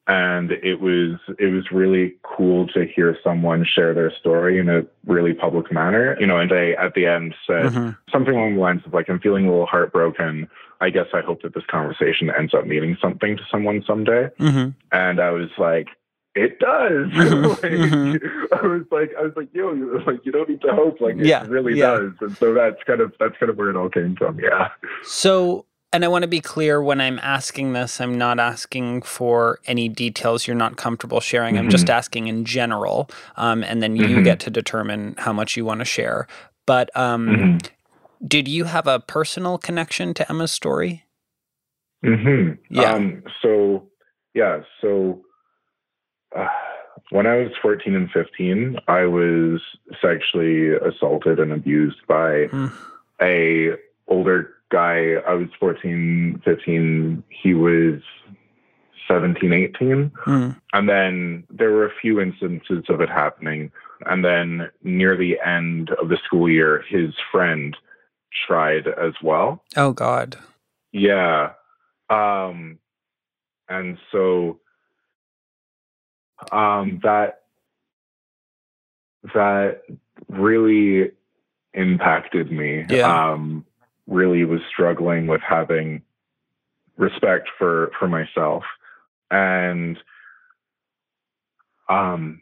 And 0.07 0.51
it 0.51 0.81
was 0.81 1.19
it 1.39 1.53
was 1.53 1.71
really 1.71 2.15
cool 2.23 2.67
to 2.69 2.85
hear 2.85 3.15
someone 3.23 3.63
share 3.65 3.93
their 3.93 4.11
story 4.19 4.57
in 4.59 4.67
a 4.67 4.83
really 5.05 5.33
public 5.33 5.71
manner. 5.71 6.17
You 6.19 6.25
know, 6.27 6.37
and 6.39 6.49
they 6.51 6.75
at 6.75 6.95
the 6.95 7.05
end 7.05 7.35
said 7.47 7.65
Mm-hmm. 7.65 7.89
something 8.11 8.33
along 8.35 8.55
the 8.55 8.61
lines 8.61 8.81
of 8.85 8.93
like, 8.93 9.09
I'm 9.09 9.19
feeling 9.19 9.45
a 9.45 9.51
little 9.51 9.67
heartbroken. 9.67 10.49
I 10.81 10.89
guess 10.89 11.05
I 11.13 11.21
hope 11.21 11.43
that 11.43 11.53
this 11.53 11.63
conversation 11.69 12.31
ends 12.35 12.53
up 12.55 12.65
meaning 12.65 12.97
something 12.99 13.37
to 13.37 13.43
someone 13.51 13.83
someday. 13.85 14.29
Mm-hmm. 14.39 14.69
And 14.91 15.19
I 15.21 15.29
was 15.29 15.49
like, 15.59 15.87
it 16.33 16.57
does. 16.59 17.07
Mhm, 17.11 17.49
like, 17.61 17.71
mhm. 17.71 18.63
I 18.63 18.65
was 18.65 18.85
like, 18.91 19.11
I 19.19 19.21
was 19.21 19.33
like, 19.35 19.49
yo, 19.53 19.73
you- 19.73 20.01
like 20.07 20.25
you 20.25 20.31
don't 20.31 20.49
need 20.49 20.61
to 20.61 20.73
hope. 20.73 20.99
Like 20.99 21.15
Yeah, 21.19 21.43
it 21.43 21.49
really 21.49 21.77
yeah. 21.77 21.91
does. 21.97 22.11
And 22.21 22.35
so 22.37 22.53
that's 22.55 22.81
kind 22.87 22.99
of 23.01 23.13
that's 23.19 23.37
kind 23.37 23.49
of 23.51 23.57
where 23.57 23.69
it 23.69 23.75
all 23.75 23.89
came 23.89 24.15
from. 24.15 24.39
Yeah. 24.39 24.69
So, 25.03 25.65
and 25.93 26.05
I 26.05 26.07
want 26.07 26.23
to 26.23 26.27
be 26.27 26.39
clear 26.39 26.81
when 26.81 27.01
I'm 27.01 27.19
asking 27.19 27.73
this, 27.73 27.99
I'm 27.99 28.17
not 28.17 28.39
asking 28.39 29.01
for 29.01 29.59
any 29.65 29.89
details 29.89 30.47
you're 30.47 30.55
not 30.55 30.77
comfortable 30.77 31.19
sharing. 31.19 31.57
I'm 31.57 31.69
just 31.69 31.89
asking 31.89 32.27
in 32.27 32.45
general. 32.45 33.09
Um, 33.35 33.63
and 33.63 33.83
then 33.83 33.95
you 33.97 34.17
Mhm. 34.17 34.23
get 34.23 34.39
to 34.41 34.49
determine 34.49 35.15
how 35.17 35.33
much 35.33 35.57
you 35.57 35.65
want 35.65 35.79
to 35.79 35.85
share. 35.85 36.27
But 36.65 36.95
um, 36.95 37.27
Mhm. 37.27 37.69
did 38.25 38.47
you 38.47 38.65
have 38.65 38.87
a 38.87 38.99
personal 38.99 39.57
connection 39.57 40.13
to 40.13 40.29
Emma's 40.29 40.51
story? 40.51 41.03
hmm 42.03 42.51
Yeah. 42.69 42.93
Um, 42.93 43.23
so 43.41 43.89
yeah. 44.33 44.61
So 44.79 45.23
uh, 46.33 46.47
when 47.09 47.27
I 47.27 47.35
was 47.37 47.51
14 47.61 47.95
and 47.95 48.09
15, 48.11 48.79
I 48.87 49.05
was 49.05 49.61
sexually 50.01 50.69
assaulted 50.69 51.39
and 51.39 51.51
abused 51.51 52.07
by 52.07 52.47
Mm. 52.47 52.71
a 53.21 53.75
older 54.07 54.55
guy. 54.71 55.13
I 55.27 55.33
was 55.33 55.47
14, 55.59 56.41
15. 56.43 57.23
He 57.29 57.53
was 57.53 58.01
17, 59.07 59.53
18. 59.53 60.11
Mm. 60.25 60.61
And 60.73 60.89
then 60.89 61.43
there 61.49 61.71
were 61.71 61.85
a 61.85 61.95
few 62.01 62.19
instances 62.19 62.85
of 62.89 63.01
it 63.01 63.09
happening. 63.09 63.71
And 64.05 64.25
then 64.25 64.69
near 64.83 65.15
the 65.15 65.39
end 65.45 65.91
of 66.01 66.09
the 66.09 66.17
school 66.25 66.49
year, 66.49 66.83
his 66.89 67.13
friend 67.31 67.75
tried 68.47 68.87
as 68.87 69.13
well. 69.21 69.63
Oh, 69.75 69.91
God. 69.91 70.37
Yeah. 70.91 71.51
Um, 72.09 72.79
and 73.69 73.97
so 74.11 74.59
um, 76.51 76.99
that 77.03 77.43
that 79.33 79.83
really 80.27 81.11
impacted 81.73 82.51
me. 82.51 82.85
Yeah. 82.89 83.31
Um, 83.31 83.65
really 84.07 84.43
was 84.43 84.61
struggling 84.69 85.27
with 85.27 85.41
having 85.41 86.01
respect 86.97 87.49
for 87.57 87.91
for 87.97 88.07
myself 88.07 88.63
and 89.31 89.97
um 91.89 92.41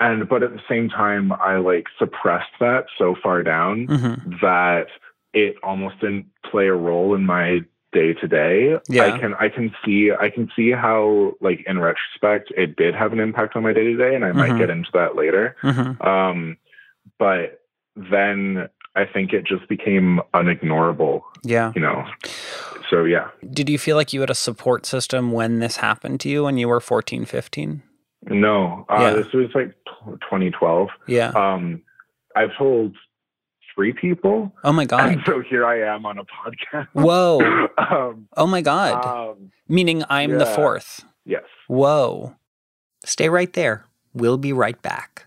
and 0.00 0.28
but 0.28 0.42
at 0.42 0.52
the 0.52 0.62
same 0.68 0.88
time 0.88 1.32
i 1.32 1.56
like 1.56 1.86
suppressed 1.98 2.50
that 2.60 2.86
so 2.98 3.14
far 3.22 3.42
down 3.42 3.86
hmm 3.86 4.36
that 4.40 4.86
it 5.32 5.56
almost 5.62 5.98
didn't 6.00 6.26
play 6.50 6.66
a 6.66 6.74
role 6.74 7.14
in 7.14 7.24
my 7.24 7.60
day 7.92 8.14
to 8.14 8.28
day. 8.28 8.78
Yeah. 8.88 9.04
I 9.04 9.18
can 9.18 9.34
I 9.34 9.48
can 9.48 9.74
see 9.84 10.10
I 10.12 10.30
can 10.30 10.50
see 10.56 10.70
how 10.70 11.34
like 11.40 11.62
in 11.66 11.78
retrospect 11.78 12.52
it 12.56 12.76
did 12.76 12.94
have 12.94 13.12
an 13.12 13.20
impact 13.20 13.54
on 13.56 13.62
my 13.62 13.72
day 13.72 13.84
to 13.84 13.96
day 13.96 14.14
and 14.14 14.24
I 14.24 14.30
Mhm. 14.30 14.36
might 14.36 14.58
get 14.58 14.70
into 14.70 14.90
that 14.92 15.14
later. 15.16 15.56
hmm 15.62 16.02
Um 16.06 16.56
but 17.18 17.60
then 17.96 18.68
I 18.94 19.04
think 19.06 19.32
it 19.32 19.44
just 19.46 19.68
became 19.68 20.20
unignorable, 20.34 21.22
Yeah. 21.42 21.72
you 21.74 21.80
know. 21.80 22.04
So 22.90 23.04
yeah. 23.04 23.28
Did 23.50 23.70
you 23.70 23.78
feel 23.78 23.96
like 23.96 24.12
you 24.12 24.20
had 24.20 24.28
a 24.30 24.34
support 24.34 24.84
system 24.84 25.32
when 25.32 25.60
this 25.60 25.76
happened 25.78 26.20
to 26.20 26.28
you 26.28 26.44
when 26.44 26.58
you 26.58 26.68
were 26.68 26.80
14, 26.80 27.24
15? 27.24 27.82
No. 28.28 28.84
Uh 28.90 28.98
Yeah. 29.00 29.10
this 29.14 29.32
was 29.32 29.48
like 29.54 29.74
2012. 30.04 30.88
Yeah. 31.08 31.28
Um 31.34 31.82
I've 32.36 32.54
told 32.58 32.94
three 33.74 33.92
people 33.94 34.52
Oh, 34.64 34.72
my 34.72 34.82
and 34.82 34.88
God. 34.90 35.18
so 35.26 35.40
here 35.40 35.64
I 35.64 35.80
am 35.94 36.04
on 36.04 36.18
a 36.18 36.24
podcast. 36.24 36.88
Whoa. 36.92 37.40
um, 37.78 38.28
Oh, 38.36 38.46
my 38.46 38.60
God. 38.60 39.04
um 39.06 39.50
Meaning 39.68 40.04
I'm 40.10 40.36
the 40.38 40.44
fourth. 40.46 41.02
yes. 41.24 41.44
Whoa. 41.68 42.36
Stay 43.04 43.30
right 43.30 43.52
there. 43.54 43.86
We'll 44.12 44.36
be 44.38 44.52
right 44.52 44.80
back. 44.82 45.26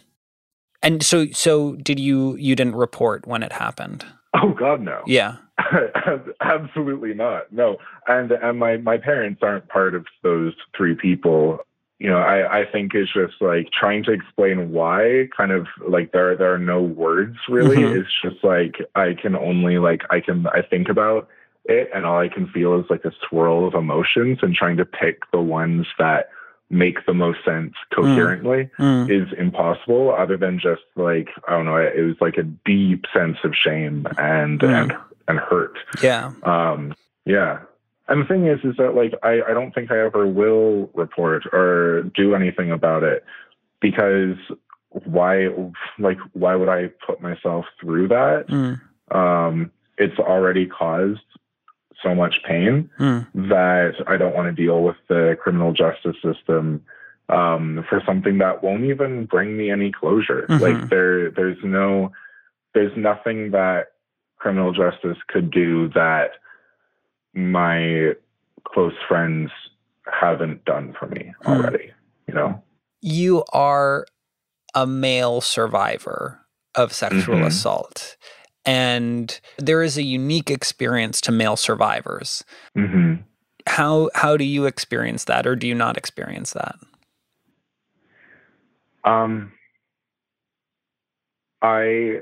And 0.83 1.03
so, 1.03 1.29
so 1.33 1.75
did 1.77 1.99
you? 1.99 2.37
You 2.37 2.55
didn't 2.55 2.75
report 2.75 3.27
when 3.27 3.43
it 3.43 3.53
happened? 3.53 4.05
Oh 4.35 4.53
God, 4.53 4.83
no. 4.83 5.01
Yeah. 5.07 5.37
Absolutely 6.43 7.15
not. 7.15 7.51
No. 7.51 7.79
And 8.07 8.31
and 8.31 8.59
my 8.59 8.77
my 8.77 8.99
parents 8.99 9.41
aren't 9.43 9.69
part 9.71 9.95
of 9.95 10.05
those 10.23 10.53
three 10.77 10.95
people. 10.95 11.61
You 11.99 12.11
know, 12.11 12.19
I 12.19 12.61
I 12.61 12.71
think 12.71 12.93
it's 12.93 13.11
just 13.11 13.41
like 13.41 13.69
trying 13.73 14.05
to 14.05 14.13
explain 14.13 14.71
why. 14.71 15.29
Kind 15.35 15.53
of 15.53 15.67
like 15.89 16.13
there 16.13 16.37
there 16.37 16.53
are 16.53 16.59
no 16.59 16.83
words 16.83 17.39
really. 17.49 17.79
Mhm. 17.79 18.01
It's 18.03 18.11
just 18.23 18.45
like 18.45 18.75
I 18.95 19.15
can 19.15 19.35
only 19.35 19.79
like 19.79 20.03
I 20.11 20.21
can 20.21 20.47
I 20.49 20.61
think 20.61 20.91
about 20.91 21.27
it, 21.65 21.89
and 21.95 22.05
all 22.05 22.19
I 22.19 22.29
can 22.29 22.49
feel 22.49 22.79
is 22.79 22.85
like 22.91 23.07
a 23.07 23.13
swirl 23.27 23.67
of 23.67 23.73
emotions, 23.73 24.41
and 24.43 24.55
trying 24.55 24.77
to 24.77 24.85
pick 24.85 25.21
the 25.33 25.41
ones 25.41 25.87
that 25.99 26.29
make 26.75 27.07
the 27.07 27.15
most 27.15 27.39
sense 27.45 27.73
coherently 27.95 28.69
Mm. 28.79 29.09
is 29.09 29.33
impossible 29.39 30.13
other 30.13 30.37
than 30.37 30.59
just 30.59 30.83
like 30.97 31.29
i 31.47 31.53
don't 31.53 31.67
know 31.67 31.77
it 31.77 32.01
was 32.03 32.17
like 32.21 32.37
a 32.37 32.43
deep 32.43 33.05
sense 33.15 33.39
of 33.45 33.55
shame 33.55 34.07
and 34.19 34.61
Mm. 34.61 34.83
and 34.83 34.93
and 35.29 35.39
hurt 35.39 35.79
Yeah. 36.03 36.33
um 36.43 36.95
yeah 37.25 37.61
and 38.09 38.21
the 38.23 38.27
thing 38.27 38.47
is 38.47 38.61
is 38.65 38.77
that 38.77 38.95
like 38.95 39.15
i 39.23 39.41
i 39.49 39.53
don't 39.55 39.73
think 39.75 39.91
i 39.91 39.99
ever 39.99 40.27
will 40.27 40.91
report 40.95 41.47
or 41.53 42.03
do 42.15 42.35
anything 42.35 42.71
about 42.73 43.03
it 43.05 43.25
because 43.81 44.37
why 44.91 45.49
like 45.99 46.19
why 46.33 46.55
would 46.57 46.69
i 46.69 46.89
put 47.07 47.21
myself 47.23 47.65
through 47.81 48.09
that 48.09 48.47
Mm. 48.49 48.81
um 49.15 49.71
it's 49.97 50.19
already 50.19 50.67
caused 50.67 51.21
so 52.05 52.15
much 52.15 52.41
pain 52.47 52.89
Mm. 53.01 53.27
that 53.49 53.95
I 54.07 54.17
don't 54.17 54.35
want 54.35 54.55
to 54.55 54.63
deal 54.63 54.83
with 54.85 54.97
the 55.09 55.37
criminal 55.43 55.73
justice 55.73 56.17
system 56.23 56.85
um, 57.31 57.85
for 57.89 58.03
something 58.07 58.37
that 58.39 58.63
won't 58.63 58.85
even 58.85 59.25
bring 59.25 59.57
me 59.57 59.71
any 59.71 59.91
closure. 59.91 60.47
Mhm. 60.49 60.61
Like 60.61 60.91
there, 60.91 61.31
there's 61.31 61.57
no, 61.65 62.13
there's 62.75 62.95
nothing 62.97 63.51
that 63.53 63.93
criminal 64.37 64.73
justice 64.73 65.17
could 65.29 65.51
do 65.51 65.89
that 65.95 66.33
my 67.33 68.13
close 68.65 68.93
friends 69.09 69.51
haven't 70.21 70.65
done 70.67 70.95
for 70.99 71.07
me 71.07 71.33
Hmm. 71.43 71.51
already. 71.53 71.93
You 72.29 72.35
know. 72.35 72.63
You 73.01 73.45
are 73.53 74.07
a 74.75 74.87
male 74.87 75.41
survivor 75.41 76.41
of 76.75 76.93
sexual 76.93 77.37
Mhm. 77.37 77.47
assault. 77.47 78.17
And 78.67 79.39
there 79.59 79.83
is 79.83 79.97
a 79.99 80.03
unique 80.03 80.51
experience 80.51 81.21
to 81.23 81.33
male 81.33 81.57
survivors. 81.57 82.45
hmm 82.75 83.15
How 83.67 84.11
how 84.15 84.37
do 84.37 84.45
you 84.45 84.67
experience 84.67 85.25
that 85.25 85.47
or 85.47 85.57
do 85.57 85.67
you 85.67 85.75
not 85.75 85.97
experience 85.97 86.53
that? 86.53 86.77
Um, 89.05 89.53
I 91.61 92.21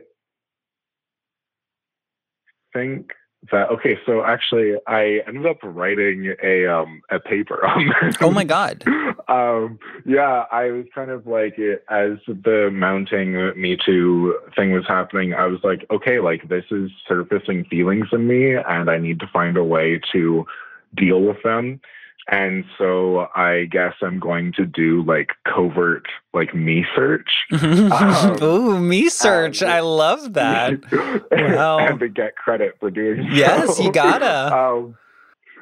think 2.73 3.13
that 3.51 3.71
okay. 3.71 3.99
So 4.07 4.25
actually, 4.25 4.75
I 4.87 5.21
ended 5.27 5.47
up 5.47 5.59
writing 5.63 6.35
a 6.43 6.67
um 6.67 7.03
a 7.11 7.19
paper 7.19 7.67
on 7.67 7.93
this. 8.01 8.17
Oh 8.21 8.31
my 8.31 8.45
god. 8.45 8.85
um, 9.29 9.79
yeah, 10.05 10.45
I 10.53 10.71
was 10.71 10.87
kind 10.95 11.11
of 11.11 11.27
like 11.27 11.59
as 11.91 12.19
the 12.27 12.71
mounting 12.73 13.33
Me 13.61 13.77
Too 13.85 14.39
thing 14.55 14.73
was 14.73 14.87
happening. 14.87 15.35
I 15.35 15.47
was 15.47 15.61
like, 15.65 15.85
okay, 15.91 16.21
like 16.21 16.49
this 16.49 16.65
is 16.71 16.91
surfacing 17.09 17.65
feelings 17.65 18.07
in 18.13 18.29
me, 18.29 18.55
and 18.55 18.89
I 18.89 18.99
need 18.99 19.19
to 19.21 19.27
find 19.33 19.57
a 19.57 19.65
way 19.65 20.01
to 20.13 20.47
deal 20.95 21.23
with 21.23 21.43
them. 21.43 21.81
And 22.29 22.65
so 22.79 23.29
I 23.35 23.65
guess 23.71 23.95
I'm 24.01 24.19
going 24.21 24.53
to 24.53 24.65
do 24.65 25.03
like 25.03 25.31
covert 25.45 26.07
like 26.33 26.55
me 26.55 26.85
search. 26.95 27.31
Um, 27.53 28.43
Ooh, 28.43 28.79
me 28.81 29.09
search. 29.09 29.61
and- 29.63 29.71
I 29.71 29.81
love 29.81 30.35
that. 30.35 30.81
Wow. 31.33 31.79
and 31.81 31.99
to 32.01 32.09
get 32.09 32.37
credit 32.37 32.77
for 32.81 32.91
doing 32.91 33.27
Yes, 33.33 33.77
so. 33.77 33.83
you 33.83 33.93
gotta. 33.93 34.55
Um, 34.57 34.97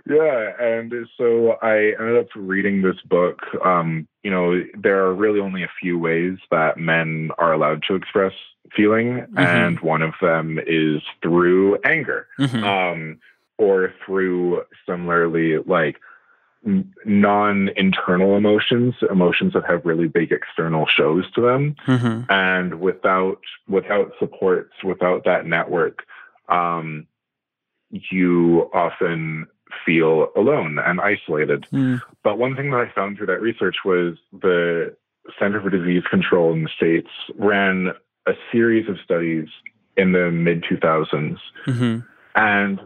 yeah, 0.08 0.52
and 0.58 0.92
so 1.18 1.56
I 1.62 1.92
ended 2.00 2.18
up 2.18 2.26
reading 2.34 2.82
this 2.82 2.96
book. 3.08 3.40
Um, 3.64 4.08
you 4.24 4.30
know, 4.30 4.62
there 4.76 5.04
are 5.04 5.14
really 5.14 5.40
only 5.40 5.62
a 5.62 5.70
few 5.80 5.98
ways 5.98 6.38
that 6.50 6.78
men 6.78 7.30
are 7.38 7.52
allowed 7.52 7.84
to 7.88 7.94
express 7.94 8.32
feeling, 8.74 9.26
Mhm. 9.34 9.38
and 9.38 9.80
one 9.80 10.00
of 10.02 10.14
them 10.20 10.58
is 10.66 11.02
through 11.22 11.78
anger, 11.84 12.26
Mhm. 12.38 12.62
um, 12.64 13.18
or 13.58 13.92
through 14.04 14.62
similarly 14.86 15.58
like 15.58 15.96
non-internal 17.04 18.36
emotions, 18.36 18.94
emotions 19.10 19.52
that 19.54 19.64
have 19.66 19.84
really 19.84 20.08
big 20.08 20.32
external 20.32 20.86
shows 20.86 21.30
to 21.32 21.40
them 21.40 21.74
Mhm. 21.86 22.26
and 22.30 22.80
without 22.80 23.40
without 23.68 24.12
supports 24.18 24.72
without 24.84 25.24
that 25.24 25.46
network 25.46 26.04
um, 26.48 27.06
you 27.90 28.68
often 28.74 29.46
feel 29.86 30.30
alone 30.36 30.78
and 30.78 31.00
isolated 31.00 31.66
Mm. 31.72 32.02
but 32.22 32.38
one 32.38 32.56
thing 32.56 32.70
that 32.70 32.80
i 32.80 32.88
found 32.88 33.16
through 33.16 33.26
that 33.26 33.40
research 33.40 33.76
was 33.84 34.16
the 34.32 34.94
center 35.38 35.60
for 35.60 35.70
disease 35.70 36.02
control 36.10 36.52
in 36.52 36.64
the 36.64 36.68
states 36.68 37.10
ran 37.36 37.92
a 38.26 38.34
series 38.52 38.88
of 38.88 38.98
studies 39.00 39.48
in 39.96 40.12
the 40.12 40.30
mid 40.30 40.62
2000s 40.64 41.38
Mhm. 41.66 42.04
and 42.34 42.80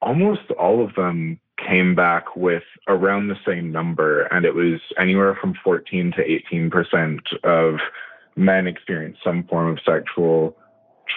almost 0.00 0.50
all 0.52 0.82
of 0.84 0.94
them 0.94 1.38
came 1.66 1.94
back 1.94 2.36
with 2.36 2.62
around 2.86 3.28
the 3.28 3.36
same 3.46 3.72
number 3.72 4.22
and 4.26 4.44
it 4.46 4.54
was 4.54 4.80
anywhere 4.98 5.36
from 5.40 5.54
14 5.64 6.12
to 6.16 6.22
18 6.22 6.70
percent 6.70 7.20
of 7.44 7.76
men 8.36 8.66
experienced 8.66 9.20
some 9.24 9.42
form 9.44 9.68
of 9.72 9.78
sexual 9.84 10.56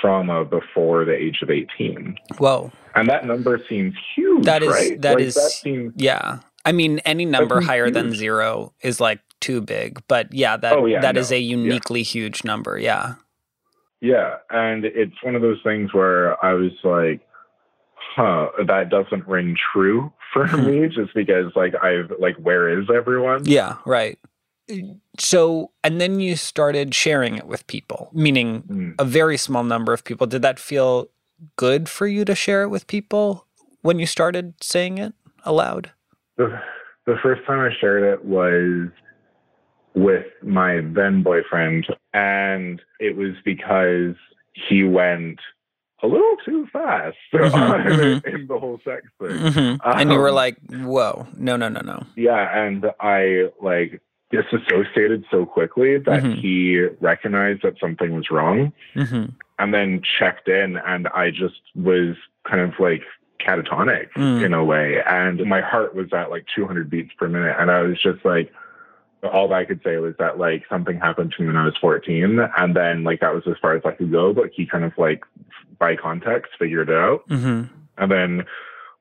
trauma 0.02 0.44
before 0.44 1.06
the 1.06 1.14
age 1.14 1.40
of 1.44 1.50
18 1.50 2.18
Whoa. 2.40 2.72
and 2.96 3.08
that 3.10 3.26
number 3.26 3.62
seems 3.70 3.94
huge 4.16 4.46
That 4.46 4.64
is- 4.64 4.70
right 4.70 5.02
that 5.02 5.16
like, 5.16 5.24
is- 5.24 5.36
that 5.36 5.52
seems 5.52 5.94
Yeah. 5.96 6.40
I 6.64 6.72
mean, 6.74 7.00
any 7.06 7.26
number 7.26 7.60
higher 7.60 7.90
than 7.90 8.14
zero 8.14 8.72
is 8.84 9.00
like 9.02 9.20
too 9.40 9.62
big. 9.62 10.00
But 10.08 10.32
yeah, 10.32 10.58
that 10.58 10.74
Oh, 10.74 10.86
yeah, 10.86 11.02
that 11.02 11.18
is 11.18 11.32
no. 11.32 11.38
a 11.38 11.40
Yeah. 11.40 11.56
uniquely 11.58 12.04
huge 12.04 12.44
number. 12.44 12.78
Yeah. 12.80 13.16
yeah 14.00 14.38
and 14.50 14.86
it's 14.86 15.22
one 15.24 15.36
of 15.36 15.42
those 15.44 15.60
things 15.64 15.94
where 15.94 16.44
i 16.44 16.54
was 16.54 16.72
like 16.84 17.22
huh 18.16 18.50
that 18.68 18.90
doesn't 18.90 19.28
ring 19.28 19.56
true 19.74 20.12
for 20.34 20.46
me 20.58 20.88
just 20.88 21.14
because 21.14 21.52
like 21.56 21.74
i've 21.84 22.12
like 22.20 22.36
where 22.38 22.70
is 22.80 22.88
everyone 22.94 23.44
Yeah. 23.46 23.78
Right. 23.86 24.18
So, 25.20 25.72
and 25.84 26.00
then 26.00 26.20
you 26.22 26.36
started 26.38 26.96
sharing 26.96 27.36
it 27.36 27.46
with 27.46 27.68
people, 27.68 28.10
meaning 28.14 28.62
Mm. 28.64 28.96
a 29.00 29.04
very 29.04 29.36
small 29.38 29.64
number 29.66 29.92
of 29.92 30.04
people. 30.06 30.28
Did 30.28 30.42
that 30.44 30.60
feel 30.60 31.10
good 31.58 31.90
for 31.90 32.08
you 32.08 32.24
to 32.26 32.36
share 32.36 32.64
it 32.64 32.70
with 32.70 32.88
people 32.88 33.46
when 33.82 34.00
you 34.00 34.06
started 34.06 34.54
saying 34.62 34.98
it 34.98 35.14
aloud? 35.44 35.92
the, 36.38 36.58
the 37.06 37.18
first 37.22 37.42
time 37.46 37.60
I 37.60 37.72
shared 37.82 38.04
it 38.04 38.24
was 38.24 38.90
with 39.94 40.26
my 40.42 40.80
then 40.94 41.22
boyfriend, 41.22 41.88
and 42.14 42.82
it 43.00 43.18
was 43.18 43.32
because 43.44 44.16
he 44.54 44.84
went 44.86 45.40
a 46.04 46.08
little 46.08 46.36
too 46.46 46.68
fast 46.74 47.18
Mhm, 47.34 48.26
in 48.26 48.48
the 48.48 48.58
whole 48.60 48.80
sex 48.84 49.04
thing. 49.20 49.38
hmm 49.38 49.76
and 49.84 50.12
you 50.12 50.18
were 50.18 50.30
Um, 50.30 50.36
like, 50.36 50.58
whoa, 50.70 51.28
no, 51.38 51.56
no, 51.58 51.70
no, 51.70 51.82
no. 51.82 52.04
Yeah, 52.16 52.58
and 52.66 52.86
I 53.00 53.50
like 53.62 54.02
disassociated 54.32 55.26
so 55.30 55.46
quickly 55.46 55.98
that 55.98 56.24
Mhm. 56.24 56.36
he 56.36 56.80
recognized 57.02 57.62
that 57.64 57.78
something 57.80 58.14
was 58.16 58.30
wrong 58.32 58.72
hmm 58.94 59.26
and 59.60 59.74
then 59.74 60.02
checked 60.18 60.48
in 60.48 60.78
and 60.78 61.08
I 61.10 61.30
just 61.32 61.62
was 61.76 62.16
kind 62.50 62.62
of 62.62 62.72
like 62.80 63.04
catatonic 63.46 64.08
Mm. 64.16 64.44
in 64.46 64.54
a 64.54 64.64
way 64.64 65.02
and 65.08 65.44
my 65.46 65.62
heart 65.62 65.94
was 65.96 66.12
at 66.14 66.30
like 66.32 66.46
200 66.56 66.90
beats 66.90 67.12
per 67.18 67.28
minute 67.28 67.56
and 67.60 67.70
I 67.70 67.82
was 67.82 68.02
just 68.02 68.24
like 68.24 68.52
all 69.24 69.54
I 69.54 69.66
could 69.66 69.82
say 69.84 69.98
was 69.98 70.16
that 70.20 70.38
like 70.40 70.64
something 70.70 70.98
happened 70.98 71.34
to 71.36 71.42
me 71.42 71.48
when 71.48 71.58
I 71.58 71.66
was 71.66 71.78
14 71.80 72.40
and 72.58 72.76
then 72.76 73.04
like 73.04 73.20
that 73.20 73.34
was 73.34 73.44
as 73.48 73.56
far 73.62 73.76
as 73.76 73.84
I 73.86 73.92
could 73.92 74.12
go 74.12 74.34
but 74.34 74.50
he 74.56 74.66
kind 74.66 74.84
of 74.84 74.94
like 74.98 75.24
by 75.78 75.96
context 75.96 76.52
figured 76.58 76.90
it 76.90 76.96
out. 76.96 77.24
Hmm 77.28 77.64
and 77.98 78.12
then 78.12 78.46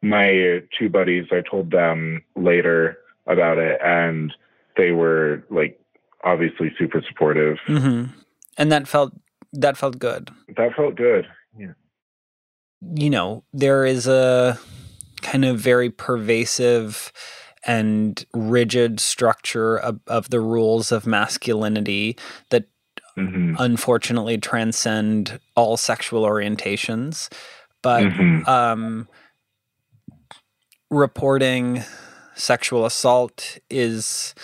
my 0.03 0.63
two 0.79 0.89
buddies 0.89 1.27
I 1.31 1.43
told 1.49 1.71
them 1.71 2.23
later 2.37 2.99
about 3.27 3.59
it 3.59 3.81
and 3.83 4.33
they 4.77 4.91
were 4.91 5.45
like 5.51 5.81
obviously 6.25 6.73
super 6.79 7.03
supportive. 7.09 7.59
Hmm 7.67 8.05
And 8.59 8.71
that 8.73 8.87
felt 8.89 9.13
that 9.53 9.77
felt 9.77 9.99
good. 9.99 10.31
that 10.57 10.75
felt 10.75 10.97
good 10.97 11.27
yeah. 11.59 11.73
You 12.95 13.11
know, 13.11 13.45
there 13.53 13.85
is 13.85 14.07
a 14.07 14.59
kind 15.21 15.45
of 15.45 15.59
very 15.59 15.91
pervasive 15.91 17.13
and 17.65 18.25
rigid 18.35 19.01
structure 19.01 19.77
of, 19.79 20.01
of 20.07 20.31
the 20.31 20.41
rules 20.41 20.93
of 20.93 21.07
masculinity 21.07 22.17
that 22.51 22.65
hmm 23.17 23.55
unfortunately 23.59 24.39
transcend 24.39 25.39
all 25.57 25.77
sexual 25.77 26.23
orientations. 26.25 27.29
But 27.83 28.05
Mhm. 28.05 28.49
um, 28.49 29.09
reporting 30.91 31.83
sexual 32.35 32.87
assault 32.87 33.59
is 33.69 34.35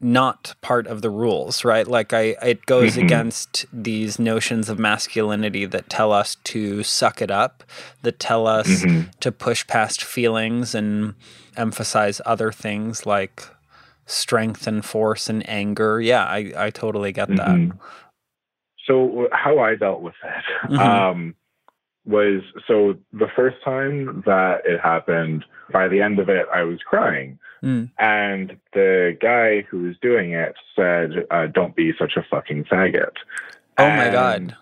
not 0.00 0.54
part 0.62 0.86
of 0.86 1.02
the 1.02 1.10
rules, 1.10 1.64
right? 1.64 1.86
Like 1.86 2.12
I 2.12 2.34
it 2.42 2.64
goes 2.66 2.96
Mhm. 2.96 3.04
against 3.04 3.66
these 3.72 4.18
notions 4.18 4.68
of 4.68 4.78
masculinity 4.78 5.66
that 5.66 5.90
tell 5.90 6.12
us 6.12 6.36
to 6.44 6.82
suck 6.82 7.20
it 7.20 7.30
up, 7.30 7.62
that 8.02 8.18
tell 8.18 8.46
us 8.46 8.84
Mhm. 8.84 9.10
to 9.20 9.30
push 9.30 9.66
past 9.66 10.02
feelings 10.02 10.74
and 10.74 11.14
emphasize 11.56 12.20
other 12.24 12.50
things 12.50 13.04
like 13.04 13.42
strength 14.06 14.66
and 14.66 14.84
force 14.84 15.28
and 15.28 15.48
anger. 15.48 16.00
Yeah, 16.00 16.24
I 16.24 16.52
I 16.56 16.70
totally 16.70 17.12
get 17.12 17.28
that. 17.36 17.48
Mhm. 17.58 17.78
So 18.86 19.28
how 19.32 19.58
I 19.58 19.74
dealt 19.76 20.00
with 20.00 20.14
it 20.24 20.70
Mhm. 20.72 20.78
um, 20.80 21.34
was 22.10 22.42
so 22.66 22.96
the 23.12 23.28
first 23.36 23.56
time 23.64 24.22
that 24.26 24.62
it 24.66 24.80
happened. 24.80 25.44
By 25.72 25.86
the 25.86 26.02
end 26.02 26.18
of 26.18 26.28
it, 26.28 26.46
I 26.52 26.62
was 26.62 26.80
crying, 26.84 27.38
Mm. 27.62 27.90
and 27.98 28.56
the 28.72 29.16
guy 29.20 29.60
who 29.62 29.82
was 29.82 29.96
doing 30.02 30.32
it 30.32 30.54
said, 30.74 31.26
uh, 31.30 31.46
"Don't 31.46 31.76
be 31.76 31.92
such 31.96 32.16
a 32.16 32.22
fucking 32.24 32.64
faggot." 32.64 33.14
Oh 33.78 33.88
my 33.88 34.10
god. 34.10 34.56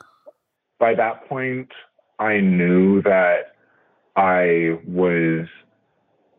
By 0.79 0.95
that 0.95 1.27
point, 1.29 1.73
I 2.19 2.41
knew 2.41 3.01
that 3.03 3.55
I 4.17 4.79
was. 4.87 5.47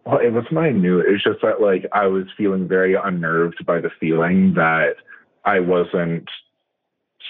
Well, 0.05 0.19
it 0.19 0.31
wasn't 0.31 0.57
I 0.57 0.69
knew. 0.71 0.99
It 0.99 1.11
was 1.11 1.23
just 1.23 1.41
that 1.41 1.61
like 1.61 1.85
I 1.91 2.05
was 2.07 2.25
feeling 2.37 2.67
very 2.67 2.93
unnerved 2.93 3.65
by 3.65 3.79
the 3.81 3.89
feeling 3.99 4.53
that 4.53 4.97
I 5.45 5.59
wasn't 5.61 6.29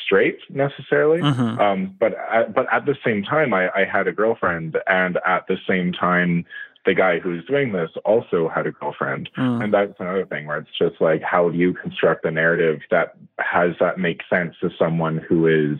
straight 0.04 0.40
necessarily. 0.50 1.22
Mhm. 1.22 1.60
Um, 1.60 1.96
but 2.00 2.14
at, 2.32 2.54
but 2.54 2.72
at 2.72 2.86
the 2.86 2.96
same 3.04 3.24
time, 3.24 3.54
I, 3.54 3.70
I 3.76 3.84
had 3.86 4.08
a 4.08 4.12
girlfriend, 4.12 4.78
and 4.88 5.18
at 5.26 5.48
the 5.48 5.58
same 5.68 5.92
time, 5.94 6.46
the 6.86 6.94
guy 6.94 7.20
who's 7.20 7.46
doing 7.46 7.74
this 7.74 7.92
also 8.06 8.48
had 8.48 8.66
a 8.66 8.72
girlfriend, 8.72 9.30
Mm. 9.38 9.64
and 9.64 9.74
that's 9.74 10.00
another 10.00 10.26
thing 10.26 10.46
where 10.48 10.58
it's 10.58 10.78
just 10.78 11.00
like, 11.02 11.22
how 11.22 11.50
do 11.50 11.58
you 11.58 11.74
construct 11.74 12.26
a 12.26 12.32
narrative 12.32 12.80
that 12.90 13.16
has 13.40 13.76
that 13.80 14.00
make 14.00 14.22
sense 14.30 14.56
to 14.62 14.70
someone 14.78 15.18
who 15.18 15.46
is 15.48 15.80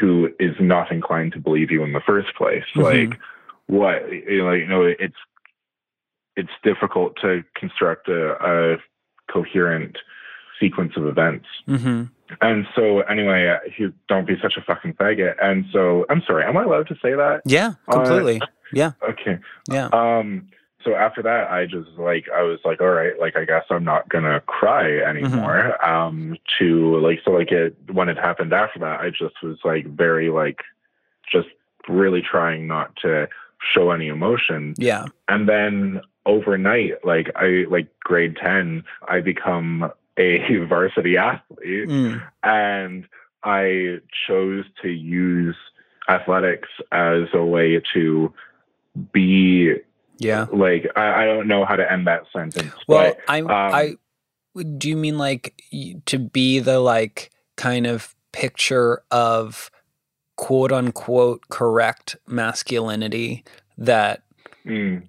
who 0.00 0.30
is 0.40 0.56
not 0.58 0.90
inclined 0.90 1.32
to 1.34 1.38
believe 1.38 1.70
you 1.70 1.84
in 1.84 1.92
the 1.92 2.00
first 2.00 2.34
place? 2.34 2.64
Mhm. 2.74 2.82
Like, 2.82 3.20
what 3.66 4.10
you 4.12 4.38
know, 4.44 4.52
you 4.52 4.66
know, 4.66 4.82
it's 4.82 5.16
it's 6.36 6.50
difficult 6.62 7.16
to 7.20 7.44
construct 7.54 8.08
a, 8.08 8.32
a 8.44 8.76
coherent 9.30 9.96
sequence 10.58 10.96
of 10.96 11.06
events. 11.06 11.46
Mhm. 11.68 12.10
And 12.40 12.66
so, 12.74 13.00
anyway, 13.02 13.48
uh, 13.48 13.58
he 13.76 13.88
don't 14.08 14.26
be 14.26 14.36
such 14.40 14.56
a 14.56 14.62
fucking 14.62 14.94
faggot. 14.94 15.34
And 15.42 15.64
so, 15.72 16.06
I'm 16.08 16.22
sorry, 16.26 16.44
am 16.44 16.56
I 16.56 16.64
allowed 16.64 16.88
to 16.88 16.94
say 17.02 17.14
that? 17.14 17.42
Yeah, 17.44 17.72
Uh, 17.88 17.92
completely. 17.92 18.40
yeah. 18.72 18.92
Okay. 19.08 19.38
Yeah. 19.70 19.88
Um. 19.92 20.48
So 20.84 20.96
after 20.96 21.22
that, 21.22 21.48
I 21.48 21.66
just 21.66 21.90
like 21.96 22.26
I 22.34 22.42
was 22.42 22.58
like, 22.64 22.80
all 22.80 22.88
right, 22.90 23.12
like 23.20 23.36
I 23.36 23.44
guess 23.44 23.64
I'm 23.70 23.84
not 23.84 24.08
gonna 24.08 24.40
cry 24.40 24.98
anymore. 24.98 25.76
Mm-hmm. 25.80 25.94
Um. 25.94 26.36
To 26.58 26.98
like 26.98 27.20
so 27.24 27.30
like 27.30 27.52
it 27.52 27.76
when 27.92 28.08
it 28.08 28.16
happened 28.18 28.52
after 28.52 28.80
that, 28.80 29.00
I 29.00 29.10
just 29.10 29.40
was 29.44 29.58
like 29.64 29.86
very 29.86 30.28
like 30.30 30.62
just 31.30 31.46
really 31.88 32.20
trying 32.20 32.66
not 32.66 32.96
to 33.02 33.28
show 33.72 33.92
any 33.92 34.08
emotion. 34.08 34.74
Yeah. 34.76 35.04
And 35.28 35.48
then 35.48 36.00
overnight, 36.26 37.04
like 37.04 37.30
I 37.36 37.64
like 37.68 37.86
grade 38.00 38.36
ten, 38.36 38.82
I 39.06 39.20
become 39.20 39.92
a 40.16 40.38
varsity 40.68 41.16
athlete 41.16 41.88
Mm. 41.88 42.22
and 42.42 43.06
I 43.44 43.98
chose 44.28 44.64
to 44.82 44.88
use 44.88 45.56
athletics 46.08 46.68
as 46.92 47.24
a 47.32 47.44
way 47.44 47.80
to 47.94 48.32
be 49.12 49.74
Yeah. 50.18 50.46
like 50.52 50.86
I, 50.96 51.22
I 51.22 51.24
don't 51.26 51.48
know 51.48 51.64
how 51.64 51.76
to 51.76 51.90
end 51.90 52.06
that 52.06 52.24
sentence. 52.32 52.72
Well, 52.86 53.14
but, 53.14 53.18
I 53.28 53.40
um, 53.40 53.48
I 53.50 53.94
do 54.76 54.90
you 54.90 54.96
mean 54.96 55.18
like 55.18 55.54
to 56.06 56.18
be 56.18 56.58
the 56.60 56.78
like 56.78 57.30
kind 57.56 57.86
of 57.86 58.14
picture 58.32 59.02
of 59.10 59.70
quote 60.36 60.72
unquote 60.72 61.48
correct 61.48 62.16
masculinity 62.26 63.44
that 63.78 64.22
mm, 64.66 65.02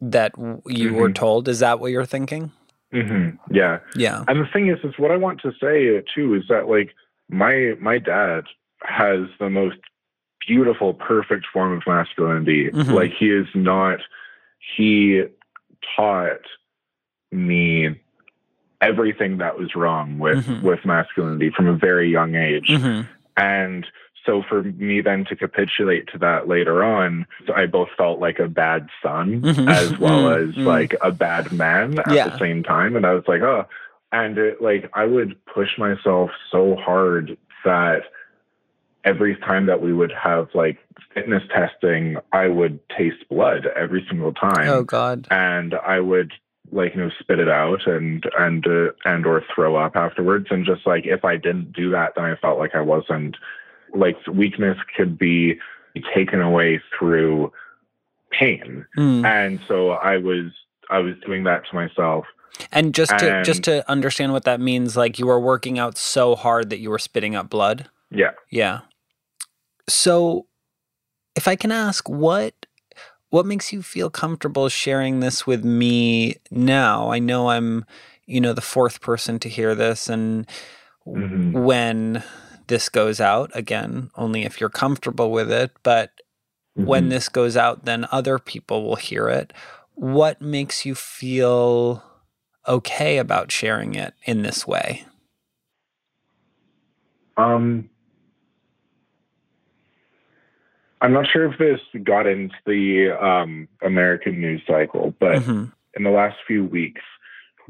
that 0.00 0.32
you 0.66 0.94
were 0.94 1.10
Mhm. 1.10 1.14
told 1.14 1.48
is 1.48 1.58
that 1.60 1.80
what 1.80 1.90
you're 1.90 2.04
thinking? 2.06 2.52
Mhm, 2.94 3.38
yeah. 3.50 3.78
Yeah. 3.96 4.24
And 4.28 4.40
the 4.40 4.46
thing 4.52 4.68
is, 4.68 4.78
is 4.84 4.98
what 4.98 5.10
I 5.10 5.16
want 5.16 5.40
to 5.42 5.52
say 5.60 6.02
too 6.14 6.34
is 6.34 6.44
that 6.48 6.68
like 6.68 6.94
my 7.28 7.74
my 7.80 7.98
dad 7.98 8.44
has 8.82 9.20
the 9.38 9.50
most 9.50 9.76
beautiful, 10.46 10.94
perfect 10.94 11.46
form 11.52 11.72
of 11.72 11.82
masculinity. 11.86 12.70
Mhm. 12.70 12.92
Like 12.92 13.12
he 13.18 13.30
is 13.30 13.46
not. 13.54 13.98
He 14.76 15.24
taught 15.96 16.40
me 17.32 18.00
everything 18.80 19.38
that 19.38 19.58
was 19.58 19.74
wrong 19.74 20.18
with 20.18 20.46
Mhm. 20.46 20.62
with 20.62 20.84
masculinity 20.84 21.50
from 21.50 21.66
a 21.66 21.74
very 21.74 22.10
young 22.10 22.34
age. 22.34 22.68
Mhm. 22.68 23.06
And 23.36 23.86
so 24.26 24.42
for 24.48 24.62
me 24.62 25.00
then 25.00 25.24
to 25.26 25.36
capitulate 25.36 26.06
to 26.12 26.18
that 26.18 26.48
later 26.48 26.82
on, 26.84 27.26
I 27.54 27.66
both 27.66 27.88
felt 27.96 28.20
like 28.20 28.38
a 28.38 28.48
bad 28.48 28.88
son 29.02 29.40
Mhm. 29.42 29.68
as 29.68 29.98
well 29.98 30.22
Mm, 30.30 30.48
as 30.48 30.54
mm. 30.54 30.64
like 30.64 30.94
a 31.02 31.10
bad 31.12 31.52
man 31.52 31.98
at 31.98 32.10
Yeah. 32.12 32.28
the 32.28 32.38
same 32.38 32.62
time. 32.62 32.96
And 32.96 33.04
I 33.04 33.12
was 33.12 33.24
like, 33.28 33.42
oh, 33.42 33.66
and 34.12 34.38
it, 34.38 34.62
like 34.62 34.88
I 34.94 35.04
would 35.04 35.36
push 35.46 35.76
myself 35.78 36.30
so 36.50 36.76
hard 36.76 37.36
that 37.64 38.04
every 39.04 39.36
time 39.36 39.66
that 39.66 39.82
we 39.82 39.92
would 39.92 40.12
have 40.12 40.48
like 40.54 40.78
fitness 41.12 41.42
testing, 41.52 42.16
I 42.32 42.48
would 42.48 42.78
taste 42.88 43.28
blood 43.28 43.66
every 43.76 44.04
single 44.08 44.32
time 44.32 44.68
Oh 44.68 44.82
god. 44.82 45.26
and 45.30 45.74
I 45.74 46.00
would 46.00 46.32
like 46.72 46.94
you 46.94 47.02
know 47.02 47.10
spit 47.20 47.38
it 47.38 47.48
out 47.48 47.86
and 47.86 48.24
and 48.38 48.66
uh, 48.66 48.88
and 49.04 49.26
or 49.26 49.44
throw 49.54 49.76
up 49.76 49.96
afterwards 49.96 50.46
and 50.50 50.64
just 50.64 50.86
like 50.86 51.04
if 51.06 51.22
I 51.24 51.36
didn't 51.36 51.72
do 51.74 51.90
that 51.90 52.14
then 52.16 52.24
I 52.24 52.36
felt 52.36 52.58
like 52.58 52.74
I 52.74 52.80
wasn't 52.80 53.36
like 53.94 54.16
weakness 54.26 54.76
could 54.96 55.16
be 55.18 55.58
taken 56.14 56.40
away 56.40 56.80
through 56.98 57.52
pain 58.30 58.84
Mm. 58.98 59.24
and 59.24 59.60
so 59.68 59.90
I 59.90 60.16
was 60.18 60.46
I 60.90 60.98
was 60.98 61.14
doing 61.24 61.44
that 61.44 61.62
to 61.68 61.74
myself 61.74 62.24
And 62.72 62.92
just 62.94 63.16
to 63.18 63.42
just 63.44 63.62
to 63.64 63.88
understand 63.90 64.32
what 64.32 64.44
that 64.44 64.60
means 64.60 64.96
like 64.96 65.18
you 65.18 65.26
were 65.26 65.40
working 65.40 65.78
out 65.78 65.96
so 65.96 66.34
hard 66.34 66.70
that 66.70 66.78
you 66.80 66.90
were 66.90 66.98
spitting 66.98 67.34
up 67.36 67.48
blood. 67.48 67.88
yeah 68.10 68.32
Yeah. 68.50 68.80
So, 69.88 70.46
if 71.36 71.46
I 71.46 71.56
can 71.56 71.70
ask, 71.72 72.08
what 72.08 72.54
what 73.30 73.44
makes 73.46 73.72
you 73.72 73.82
feel 73.82 74.08
comfortable 74.10 74.68
sharing 74.68 75.20
this 75.20 75.46
with 75.46 75.64
me 75.64 76.36
now? 76.50 77.10
I 77.10 77.18
know 77.18 77.50
I'm, 77.50 77.84
you 78.26 78.40
know, 78.40 78.52
the 78.52 78.60
fourth 78.60 79.00
person 79.00 79.38
to 79.40 79.48
hear 79.48 79.74
this, 79.74 80.08
and 80.08 80.46
Mhm. 81.06 81.52
when 81.52 82.22
this 82.66 82.88
goes 82.88 83.20
out, 83.20 83.50
again, 83.54 84.10
only 84.16 84.44
if 84.44 84.60
you're 84.60 84.70
comfortable 84.70 85.30
with 85.30 85.50
it. 85.50 85.72
But 85.82 86.10
when 86.74 87.06
Mhm. 87.06 87.10
this 87.10 87.28
goes 87.28 87.56
out, 87.56 87.84
then 87.84 88.06
other 88.10 88.38
people 88.38 88.84
will 88.84 88.96
hear 88.96 89.28
it. 89.28 89.52
What 89.94 90.40
makes 90.40 90.84
you 90.84 90.94
feel 90.94 92.02
okay 92.66 93.18
about 93.18 93.52
sharing 93.52 93.94
it 93.94 94.14
in 94.24 94.42
this 94.42 94.66
way? 94.66 95.04
Um, 97.36 97.88
I'm 101.00 101.12
not 101.12 101.26
sure 101.26 101.50
if 101.52 101.58
this 101.58 101.80
got 102.02 102.26
into 102.26 102.54
the 102.64 103.10
um, 103.10 103.68
American 103.82 104.40
news 104.40 104.62
cycle, 104.66 105.14
but 105.20 105.42
Mhm. 105.42 105.72
in 105.94 106.02
the 106.02 106.10
last 106.10 106.36
few 106.46 106.64
weeks, 106.64 107.02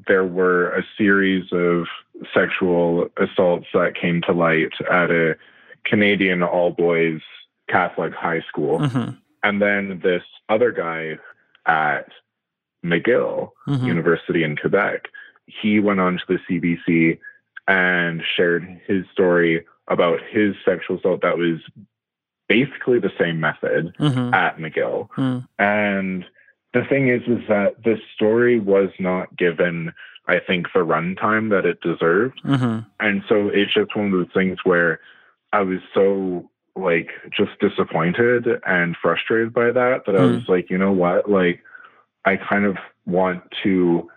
there 0.06 0.24
were 0.24 0.70
a 0.76 0.84
series 0.96 1.50
of 1.52 1.86
sexual 2.32 3.08
assaults 3.16 3.66
that 3.74 3.94
came 3.94 4.22
to 4.22 4.32
light 4.32 4.72
at 4.90 5.10
a 5.10 5.36
Canadian 5.84 6.42
all 6.42 6.70
boys 6.70 7.20
Catholic 7.68 8.14
high 8.14 8.40
school. 8.42 8.78
Mhm. 8.80 9.16
And 9.42 9.60
then 9.60 10.00
this 10.02 10.22
other 10.48 10.70
guy 10.70 11.18
at 11.66 12.08
McGill 12.84 13.50
Mhm. 13.66 13.86
University 13.86 14.42
in 14.44 14.56
Quebec, 14.56 15.08
he 15.46 15.80
went 15.80 16.00
on 16.00 16.18
to 16.18 16.24
the 16.28 16.38
CBC 16.46 17.18
and 17.66 18.22
shared 18.36 18.64
his 18.86 19.04
story 19.12 19.64
about 19.88 20.20
his 20.22 20.54
sexual 20.64 20.98
assault 20.98 21.22
that 21.22 21.38
was 21.38 21.60
basically 22.48 22.98
the 22.98 23.12
same 23.18 23.40
method 23.40 23.94
Mhm. 23.98 24.34
at 24.34 24.58
McGill. 24.58 25.08
Mm. 25.16 25.48
And 25.58 26.26
the 26.74 26.84
thing 26.84 27.08
is, 27.08 27.22
is 27.26 27.46
that 27.48 27.82
this 27.82 28.00
story 28.14 28.58
was 28.58 28.90
not 28.98 29.34
given, 29.36 29.92
I 30.26 30.38
think, 30.40 30.68
the 30.72 30.80
runtime 30.80 31.50
that 31.50 31.66
it 31.66 31.80
deserved. 31.80 32.42
Mhm. 32.44 32.86
And 33.00 33.22
so 33.28 33.48
it's 33.48 33.74
just 33.74 33.94
one 33.94 34.06
of 34.06 34.12
those 34.12 34.32
things 34.32 34.58
where 34.64 35.00
I 35.52 35.60
was 35.60 35.80
so 35.92 36.48
like 36.76 37.10
just 37.30 37.58
disappointed 37.60 38.48
and 38.66 38.96
frustrated 38.96 39.52
by 39.52 39.70
that 39.70 40.06
that 40.06 40.16
I 40.16 40.20
Mm. 40.20 40.34
was 40.34 40.48
like, 40.48 40.70
you 40.70 40.78
know 40.78 40.92
what? 40.92 41.30
Like 41.30 41.62
I 42.24 42.36
kind 42.36 42.64
of 42.64 42.76
want 43.06 43.42
to 43.62 44.10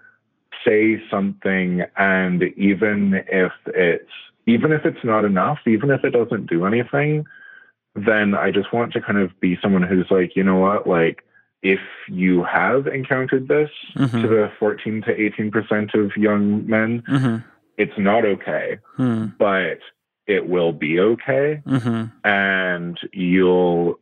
say 0.65 1.03
something 1.09 1.83
and 1.97 2.43
even 2.57 3.23
if 3.27 3.51
it's 3.67 4.09
even 4.47 4.71
if 4.71 4.85
it's 4.85 5.03
not 5.03 5.25
enough, 5.25 5.59
even 5.67 5.91
if 5.91 6.05
it 6.05 6.11
doesn't 6.11 6.47
do 6.49 6.65
anything, 6.65 7.25
then 7.95 8.33
I 8.33 8.49
just 8.49 8.71
want 8.71 8.93
to 8.93 9.01
kind 9.01 9.17
of 9.17 9.37
be 9.41 9.59
someone 9.61 9.83
who's 9.83 10.09
like, 10.09 10.37
you 10.37 10.43
know 10.43 10.55
what, 10.55 10.87
like 10.87 11.23
if 11.63 11.79
you 12.07 12.43
have 12.43 12.87
encountered 12.87 13.47
this 13.47 13.69
Mhm. 13.95 14.21
to 14.21 14.27
the 14.27 14.51
14 14.59 15.01
to 15.03 15.19
18% 15.19 15.93
of 15.95 16.15
young 16.15 16.65
men, 16.67 17.01
Mhm. 17.07 17.43
it's 17.77 17.97
not 17.97 18.25
okay, 18.25 18.77
Mhm. 18.97 19.33
but 19.37 19.79
it 20.27 20.47
will 20.47 20.73
be 20.73 20.99
okay. 20.99 21.61
Mhm. 21.65 22.11
and 22.23 22.99
you'll 23.13 23.99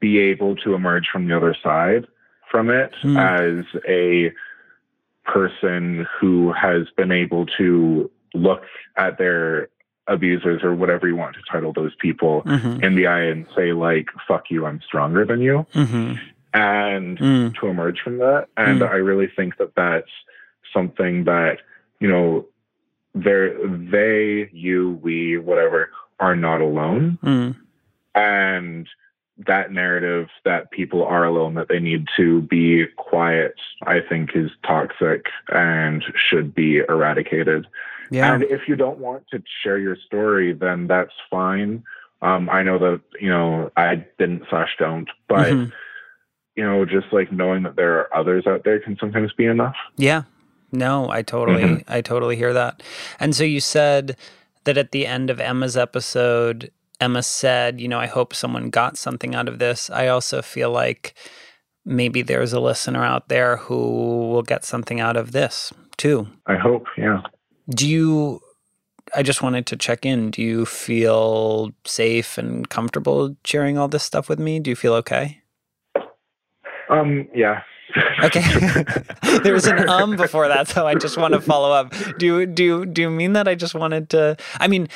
be 0.00 0.18
able 0.18 0.54
to 0.56 0.74
emerge 0.74 1.08
from 1.08 1.26
the 1.28 1.36
other 1.36 1.54
side 1.54 2.06
from 2.50 2.68
it 2.70 2.94
Hmm. 3.00 3.16
as 3.16 3.64
a 3.86 4.32
person 5.24 6.06
who 6.18 6.52
has 6.52 6.88
been 6.96 7.12
able 7.12 7.46
to 7.58 8.10
look 8.34 8.64
at 8.96 9.18
their 9.18 9.68
abusers 10.06 10.62
or 10.64 10.74
whatever 10.74 11.06
you 11.06 11.14
want 11.16 11.34
to 11.36 11.42
title 11.50 11.72
those 11.72 11.94
people 11.96 12.42
Mhm. 12.46 12.82
in 12.82 12.94
the 12.94 13.06
eye 13.06 13.24
and 13.24 13.46
say 13.54 13.72
like 13.72 14.08
fuck 14.26 14.50
you 14.50 14.64
i'm 14.64 14.80
stronger 14.80 15.24
than 15.24 15.40
you 15.42 15.66
Mhm. 15.74 16.18
And 16.58 17.18
Mm. 17.18 17.54
to 17.58 17.66
emerge 17.68 18.00
from 18.00 18.18
that 18.18 18.48
and 18.56 18.80
Mm. 18.80 18.90
i 18.90 18.96
really 18.96 19.28
think 19.28 19.56
that 19.58 19.74
that's 19.76 20.10
something 20.72 21.24
that 21.24 21.58
you 22.00 22.08
know 22.08 22.46
they're 23.14 23.54
they 23.96 24.48
you 24.52 24.98
we 25.02 25.36
whatever 25.38 25.90
are 26.20 26.36
not 26.36 26.60
alone 26.60 27.18
Mm. 27.22 27.54
and 28.14 28.88
that 29.46 29.70
narrative 29.72 30.28
that 30.44 30.70
people 30.72 31.04
are 31.04 31.24
alone 31.24 31.54
that 31.54 31.68
they 31.68 31.78
need 31.78 32.08
to 32.16 32.42
be 32.42 32.86
quiet 32.96 33.54
i 33.86 34.00
think 34.00 34.34
is 34.34 34.50
toxic 34.66 35.26
and 35.50 36.04
should 36.16 36.54
be 36.54 36.78
eradicated 36.78 37.66
Yeah. 38.10 38.32
and 38.34 38.42
if 38.44 38.66
you 38.68 38.74
don't 38.74 38.98
want 38.98 39.22
to 39.32 39.42
share 39.62 39.78
your 39.78 39.96
story 39.96 40.52
then 40.54 40.86
that's 40.88 41.14
fine 41.30 41.84
um, 42.20 42.48
i 42.50 42.62
know 42.64 42.78
that 42.78 43.00
you 43.20 43.28
know 43.30 43.70
i 43.76 43.94
didn't 44.18 44.42
slash 44.50 44.74
don't 44.78 45.08
but 45.28 45.52
Mhm. 45.52 45.72
You 46.58 46.64
know 46.68 46.84
just 46.84 47.08
like 47.12 47.30
knowing 47.40 47.62
that 47.62 47.76
there 47.76 47.94
are 48.00 48.08
others 48.20 48.44
out 48.50 48.64
there 48.64 48.78
can 48.80 48.96
sometimes 49.02 49.32
be 49.40 49.46
enough 49.46 49.76
Yeah. 50.08 50.22
No, 50.70 51.08
I 51.18 51.22
totally 51.22 51.62
Mhm. 51.62 51.84
I 51.96 52.00
totally 52.02 52.36
hear 52.42 52.52
that. 52.52 52.82
And 53.22 53.30
so 53.34 53.42
you 53.54 53.60
said 53.60 54.04
that 54.64 54.76
at 54.76 54.90
the 54.92 55.06
end 55.06 55.30
of 55.30 55.40
Emma's 55.40 55.76
episode, 55.78 56.70
Emma 57.00 57.22
said, 57.22 57.80
you 57.80 57.88
know, 57.88 58.00
I 58.06 58.08
hope 58.16 58.34
someone 58.34 58.68
got 58.80 58.98
something 58.98 59.32
out 59.38 59.48
of 59.48 59.58
this. 59.60 59.88
I 59.88 60.08
also 60.08 60.42
feel 60.42 60.70
like 60.70 61.14
maybe 61.86 62.20
there's 62.22 62.52
a 62.52 62.60
listener 62.60 63.02
out 63.12 63.28
there 63.28 63.56
who 63.64 63.78
will 64.30 64.42
get 64.52 64.62
something 64.64 65.00
out 65.00 65.16
of 65.16 65.32
this 65.32 65.72
too. 65.96 66.26
i 66.46 66.56
hope 66.66 66.84
yeah 66.98 67.20
Do 67.80 67.88
you 67.88 68.40
I 69.16 69.22
just 69.22 69.42
wanted 69.42 69.64
to 69.70 69.76
check 69.76 70.04
in. 70.04 70.30
Do 70.30 70.42
you 70.42 70.66
feel 70.66 71.72
safe 71.86 72.36
and 72.36 72.68
comfortable 72.68 73.36
sharing 73.50 73.78
all 73.78 73.88
this 73.88 74.02
stuff 74.04 74.28
with 74.28 74.38
me? 74.38 74.60
Do 74.60 74.68
you 74.68 74.76
feel 74.76 74.92
okay? 75.02 75.40
Um 76.90 77.28
yeah 77.34 77.62
Okay. 78.22 78.42
there 79.42 79.54
was 79.54 79.66
an 79.66 79.88
um 79.88 80.14
before 80.16 80.46
that, 80.48 80.68
so 80.68 80.86
I 80.86 80.94
just 80.94 81.16
want 81.16 81.32
to 81.32 81.40
follow 81.40 81.72
up. 81.72 81.94
Do 82.18 82.26
you 82.26 82.44
do 82.46 82.62
you, 82.62 82.84
do 82.86 83.00
you 83.00 83.08
mean 83.10 83.32
that 83.32 83.48
I 83.48 83.54
just 83.54 83.74
wanted 83.74 84.10
to 84.10 84.36
I 84.60 84.68
mean, 84.68 84.88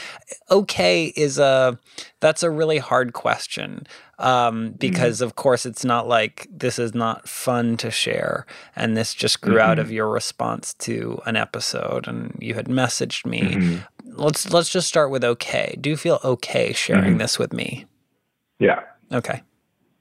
okay 0.51 1.07
is 1.17 1.39
a 1.39 1.79
that's 2.21 2.43
a 2.43 2.51
really 2.51 2.77
hard 2.77 3.15
question. 3.15 3.87
Um, 4.19 4.73
because 4.73 5.23
of 5.23 5.37
course 5.37 5.65
it's 5.65 5.87
not 5.87 6.07
like 6.07 6.47
this 6.51 6.79
is 6.79 6.95
not 6.95 7.27
fun 7.27 7.79
to 7.79 7.91
share 7.91 8.45
and 8.77 8.95
this 8.95 9.15
just 9.15 9.41
grew 9.41 9.59
out 9.59 9.79
of 9.79 9.91
your 9.91 10.11
response 10.11 10.75
to 10.81 11.19
an 11.25 11.35
episode 11.35 12.07
and 12.07 12.37
you 12.41 12.53
had 12.55 12.67
messaged 12.67 13.25
me. 13.25 13.41
Mhm. 13.41 13.87
Let's 14.05 14.53
let's 14.53 14.69
just 14.69 14.87
start 14.87 15.11
with 15.11 15.25
okay. 15.25 15.79
Do 15.81 15.89
you 15.89 15.97
feel 15.97 16.21
okay 16.23 16.75
sharing 16.75 17.17
this 17.17 17.39
with 17.39 17.55
me? 17.55 17.87
yeah 18.59 18.81
Okay. 19.11 19.43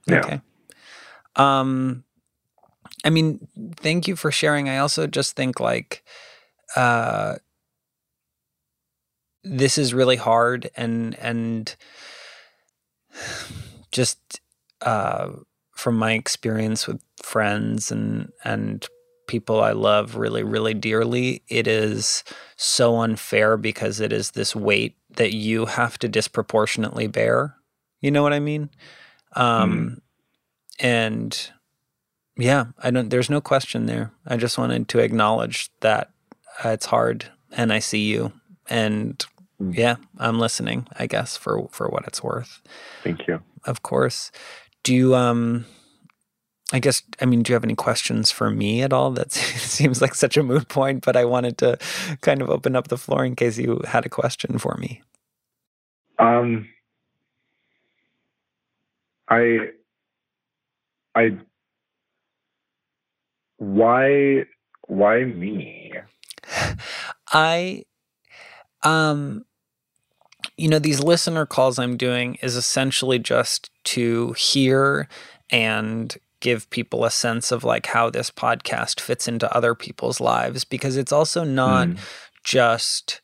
Yeah. 0.08 0.19
Okay. 0.19 0.41
Um 1.36 2.04
I 3.04 3.10
mean, 3.10 3.48
thank 3.78 4.08
you 4.08 4.15
for 4.15 4.32
sharing. 4.32 4.70
I 4.70 4.78
also 4.78 5.08
just 5.08 5.36
think 5.36 5.60
like 5.60 6.04
uh 6.76 7.36
this 9.44 9.78
is 9.78 9.94
really 9.94 10.17
hard 10.17 10.70
and 10.76 11.15
and 11.20 11.76
just 13.91 14.41
uh 14.82 15.30
from 15.76 15.98
my 15.98 16.13
experience 16.13 16.88
with 16.88 17.02
friends 17.24 17.91
and 17.91 18.32
and 18.44 18.88
people 19.28 19.62
I 19.62 19.72
love 19.72 20.15
really 20.15 20.44
really 20.44 20.74
dearly, 20.74 21.44
it 21.48 21.67
is 21.67 22.24
so 22.58 22.98
unfair 23.00 23.58
because 23.58 24.00
it 24.00 24.12
is 24.13 24.32
this 24.32 24.56
weight 24.56 24.96
that 25.17 25.34
you 25.34 25.65
have 25.65 25.98
to 26.00 26.08
disproportionately 26.10 27.08
bear. 27.08 27.56
You 28.02 28.12
know 28.12 28.24
what 28.24 28.34
I 28.34 28.39
mean? 28.39 28.70
Um 29.36 30.02
and 30.82 31.52
yeah, 32.38 32.65
I 32.84 32.91
don't 32.91 33.10
there's 33.10 33.30
no 33.30 33.41
question 33.41 33.86
there. 33.88 34.12
I 34.28 34.38
just 34.38 34.58
wanted 34.58 34.88
to 34.89 35.00
acknowledge 35.00 35.70
that 35.82 36.12
uh, 36.65 36.70
it's 36.70 36.88
hard 36.88 37.26
and 37.52 37.74
I 37.74 37.80
see 37.80 38.08
you 38.08 38.34
and 38.70 39.24
Mm. 39.62 39.78
yeah, 39.78 39.98
I'm 40.17 40.39
listening, 40.39 40.88
I 40.98 41.06
guess 41.08 41.38
for 41.38 41.67
for 41.72 41.88
what 41.88 42.08
it's 42.08 42.24
worth. 42.24 42.62
thank 43.04 43.28
you 43.28 43.41
Of 43.65 43.84
course. 43.84 44.32
Do 44.84 44.96
you 44.96 45.13
um 45.15 45.65
I 46.74 46.80
guess 46.80 47.04
I 47.22 47.26
mean, 47.26 47.44
do 47.44 47.52
you 47.52 47.56
have 47.56 47.63
any 47.63 47.76
questions 47.76 48.32
for 48.32 48.50
me 48.50 48.82
at 48.82 48.91
all? 48.94 49.12
That 49.12 49.32
seems 49.34 50.02
like 50.02 50.15
such 50.15 50.38
a 50.38 50.44
moot 50.44 50.67
point, 50.70 51.06
but 51.06 51.15
I 51.15 51.26
wanted 51.26 51.58
to 51.60 51.78
kind 52.22 52.41
of 52.41 52.50
open 52.50 52.76
up 52.76 52.88
the 52.88 52.98
floor 52.98 53.24
in 53.26 53.36
case 53.36 53.60
you 53.60 53.82
had 53.88 54.06
a 54.06 54.10
question 54.10 54.58
for 54.58 54.76
me. 54.80 55.02
Um, 56.20 56.67
I, 59.30 59.70
I, 61.15 61.38
why, 63.58 64.45
why 64.88 65.24
me? 65.24 65.93
I 67.32 67.84
um 68.84 69.45
you 70.58 70.67
know 70.67 70.80
these 70.80 71.02
listener 71.04 71.45
calls 71.45 71.78
I'm 71.78 71.97
doing 71.97 72.36
is 72.41 72.56
essentially 72.56 73.19
just 73.19 73.69
to 73.86 74.34
hear 74.34 75.08
and 75.52 76.17
give 76.39 76.69
people 76.71 77.06
a 77.06 77.12
sense 77.12 77.52
of 77.52 77.63
like 77.63 77.86
how 77.88 78.10
this 78.10 78.32
podcast 78.32 79.00
fits 79.00 79.28
into 79.28 79.54
other 79.56 79.76
people's 79.76 80.19
lives 80.19 80.63
because 80.63 80.97
it's 80.97 81.12
also 81.12 81.43
not 81.43 81.89
Mm. 81.89 82.00
just 82.43 83.21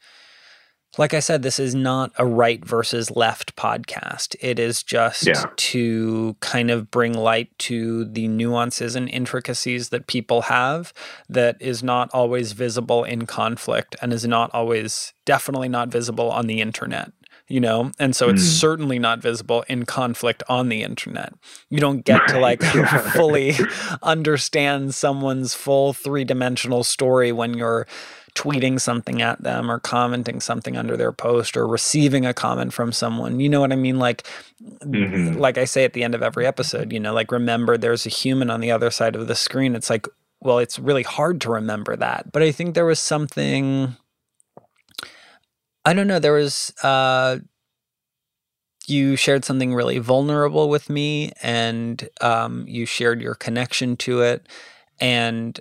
like 0.98 1.14
I 1.14 1.20
said, 1.20 1.44
this 1.44 1.60
is 1.60 1.76
not 1.76 2.12
a 2.18 2.26
right 2.26 2.64
versus 2.66 3.12
left 3.12 3.56
podcast. 3.56 4.36
It 4.42 4.58
is 4.60 4.82
just 4.84 5.28
Yeah. 5.28 5.44
to 5.56 6.36
kind 6.40 6.72
of 6.72 6.90
bring 6.92 7.14
light 7.14 7.50
to 7.60 8.06
the 8.06 8.28
nuances 8.28 8.96
and 8.96 9.10
intricacies 9.10 9.90
that 9.90 10.08
people 10.08 10.44
have 10.44 10.94
that 11.30 11.56
is 11.60 11.84
not 11.84 12.10
always 12.14 12.54
visible 12.54 13.04
in 13.04 13.26
conflict 13.26 13.96
and 14.02 14.12
is 14.12 14.26
not 14.26 14.50
always, 14.54 15.14
definitely 15.26 15.70
not 15.70 15.90
visible 15.90 16.32
on 16.32 16.48
the 16.48 16.62
internet. 16.62 17.12
You 17.50 17.62
know, 17.62 17.92
and 17.98 18.14
so 18.14 18.28
it's 18.28 18.42
Mm. 18.44 18.60
certainly 18.60 19.00
not 19.00 19.20
visible 19.22 19.64
in 19.70 19.86
conflict 19.86 20.44
on 20.50 20.68
the 20.68 20.84
internet. 20.84 21.32
You 21.70 21.80
don't 21.80 22.04
get 22.04 22.28
to 22.28 22.40
like 22.40 22.62
Yeah. 22.62 22.98
fully 23.12 23.56
understand 24.04 24.94
someone's 24.96 25.54
full 25.54 25.94
three 25.94 26.24
dimensional 26.26 26.84
story 26.84 27.32
when 27.32 27.54
you're 27.54 27.88
tweeting 28.38 28.80
something 28.80 29.22
at 29.22 29.42
them 29.42 29.72
or 29.72 29.80
commenting 29.80 30.40
something 30.40 30.78
under 30.78 30.96
their 30.96 31.12
post 31.12 31.58
or 31.58 31.68
receiving 31.68 32.26
a 32.26 32.34
comment 32.34 32.72
from 32.74 32.92
someone. 32.92 33.40
You 33.40 33.50
know 33.50 33.60
what 33.62 33.72
I 33.72 33.76
mean? 33.76 33.98
Like, 34.00 34.28
Mhm. 34.62 35.38
like 35.40 35.58
I 35.58 35.66
say 35.66 35.84
at 35.84 35.94
the 35.94 36.04
end 36.04 36.14
of 36.16 36.22
every 36.22 36.46
episode, 36.46 36.94
you 36.94 37.00
know, 37.00 37.14
like 37.14 37.32
remember 37.32 37.78
there's 37.78 38.06
a 38.06 38.10
human 38.10 38.50
on 38.50 38.60
the 38.62 38.72
other 38.72 38.92
side 38.92 39.16
of 39.16 39.28
the 39.28 39.36
screen. 39.36 39.76
It's 39.76 39.90
like, 39.90 40.08
well, 40.40 40.60
it's 40.60 40.78
really 40.78 41.04
hard 41.04 41.42
to 41.42 41.50
remember 41.52 41.96
that. 41.96 42.32
But 42.32 42.44
I 42.44 42.52
think 42.52 42.76
there 42.76 42.86
was 42.86 43.00
something. 43.00 43.96
I 45.84 45.94
don't 45.94 46.08
know. 46.08 46.20
There 46.20 46.34
was. 46.34 46.72
uh 46.84 47.40
you 48.90 49.18
shared 49.18 49.44
something 49.44 49.74
really 49.74 49.98
vulnerable 50.00 50.70
with 50.70 50.90
me 50.90 51.34
and 51.44 52.08
um, 52.22 52.64
you 52.70 52.86
shared 52.86 53.22
your 53.22 53.36
connection 53.36 53.98
to 53.98 54.22
it 54.22 54.48
and 55.02 55.60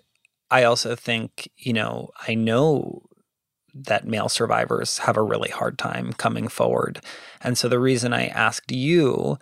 i 0.51 0.63
also 0.65 0.95
think 0.95 1.49
you 1.57 1.73
know 1.73 2.11
i 2.29 2.35
know 2.35 3.03
that 3.75 4.07
male 4.07 4.29
survivors 4.29 4.99
have 4.99 5.17
a 5.17 5.23
really 5.23 5.51
hard 5.51 5.79
time 5.79 6.13
coming 6.15 6.49
forward 6.49 7.01
and 7.43 7.59
so 7.59 7.69
the 7.69 7.79
reason 7.79 8.13
i 8.13 8.27
asked 8.29 8.73
you 8.73 9.39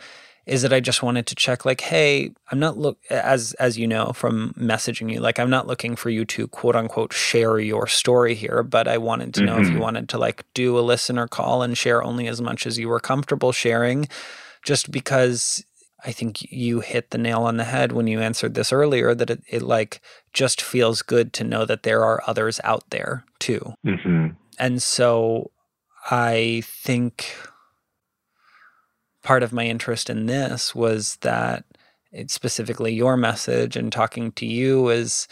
is 0.46 0.60
that 0.62 0.72
i 0.72 0.80
just 0.80 1.02
wanted 1.02 1.26
to 1.26 1.34
check 1.34 1.64
like 1.64 1.80
hey 1.82 2.30
i'm 2.50 2.58
not 2.58 2.76
look 2.76 2.98
as 3.10 3.52
as 3.54 3.78
you 3.78 3.86
know 3.86 4.12
from 4.12 4.52
messaging 4.58 5.12
you 5.12 5.20
like 5.20 5.38
i'm 5.38 5.48
not 5.50 5.66
looking 5.66 5.94
for 5.94 6.10
you 6.10 6.24
to 6.24 6.48
quote 6.48 6.74
unquote 6.76 7.12
share 7.12 7.58
your 7.60 7.86
story 7.86 8.34
here 8.34 8.62
but 8.62 8.88
i 8.88 8.98
wanted 8.98 9.32
to 9.32 9.42
know 9.42 9.58
if 9.58 9.70
you 9.70 9.76
Mhm. 9.78 9.82
wanted 9.82 10.08
to 10.08 10.18
like 10.18 10.44
do 10.52 10.76
a 10.78 10.80
listener 10.82 11.28
call 11.28 11.62
and 11.62 11.78
share 11.78 12.02
only 12.02 12.26
as 12.26 12.40
much 12.42 12.66
as 12.66 12.76
you 12.78 12.88
were 12.88 13.00
comfortable 13.00 13.52
sharing 13.52 14.08
just 14.64 14.90
because 14.90 15.64
I 16.04 16.12
think 16.12 16.42
you 16.52 16.80
hit 16.80 17.10
the 17.10 17.18
nail 17.18 17.42
on 17.42 17.56
the 17.56 17.64
head 17.64 17.92
when 17.92 18.06
you 18.06 18.20
answered 18.20 18.54
this 18.54 18.72
earlier 18.72 19.14
that 19.14 19.30
it, 19.30 19.42
it 19.48 19.62
like 19.62 20.00
just 20.32 20.60
feels 20.60 21.02
good 21.02 21.32
to 21.34 21.44
know 21.44 21.64
that 21.64 21.82
there 21.82 22.04
are 22.04 22.22
others 22.26 22.60
out 22.62 22.90
there 22.90 23.24
too. 23.38 23.74
Mhm. 23.84 24.36
And 24.58 24.82
so 24.82 25.50
I 26.10 26.62
think 26.66 27.34
part 29.22 29.42
of 29.42 29.52
my 29.52 29.64
interest 29.64 30.10
in 30.10 30.26
this 30.26 30.74
was 30.74 31.16
that 31.22 31.64
specifically 32.26 32.92
your 32.92 33.16
message 33.16 33.74
and 33.76 33.90
talking 33.90 34.30
to 34.32 34.46
you 34.46 34.90
is 34.90 35.26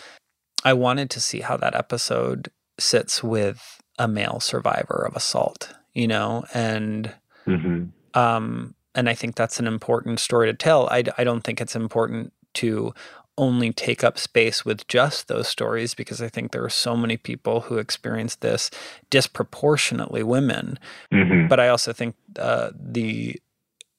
I 0.64 0.72
wanted 0.72 1.10
to 1.10 1.20
see 1.20 1.40
how 1.40 1.56
that 1.58 1.74
episode 1.74 2.50
sits 2.78 3.22
with 3.22 3.80
a 3.98 4.08
male 4.08 4.40
survivor 4.40 5.04
of 5.06 5.14
assault, 5.14 5.74
you 5.92 6.08
know, 6.08 6.44
and 6.54 7.14
hmm 7.44 7.84
um, 8.14 8.74
and 8.94 9.08
I 9.08 9.14
think 9.14 9.34
that's 9.34 9.58
an 9.60 9.66
important 9.66 10.20
story 10.20 10.46
to 10.48 10.54
tell. 10.54 10.88
I, 10.90 11.04
I 11.18 11.24
don't 11.24 11.42
think 11.42 11.60
it's 11.60 11.76
important 11.76 12.32
to 12.54 12.92
only 13.38 13.72
take 13.72 14.04
up 14.04 14.18
space 14.18 14.62
with 14.64 14.86
just 14.88 15.26
those 15.28 15.48
stories 15.48 15.94
because 15.94 16.20
I 16.20 16.28
think 16.28 16.52
there 16.52 16.62
are 16.64 16.68
so 16.70 16.94
many 16.96 17.16
people 17.16 17.62
who 17.62 17.78
experience 17.78 18.36
this 18.36 18.70
disproportionately 19.08 20.22
women. 20.22 20.78
hmm 21.10 21.46
But 21.48 21.58
I 21.60 21.68
also 21.68 21.92
think 21.92 22.14
uh, 22.38 22.70
the 22.78 23.36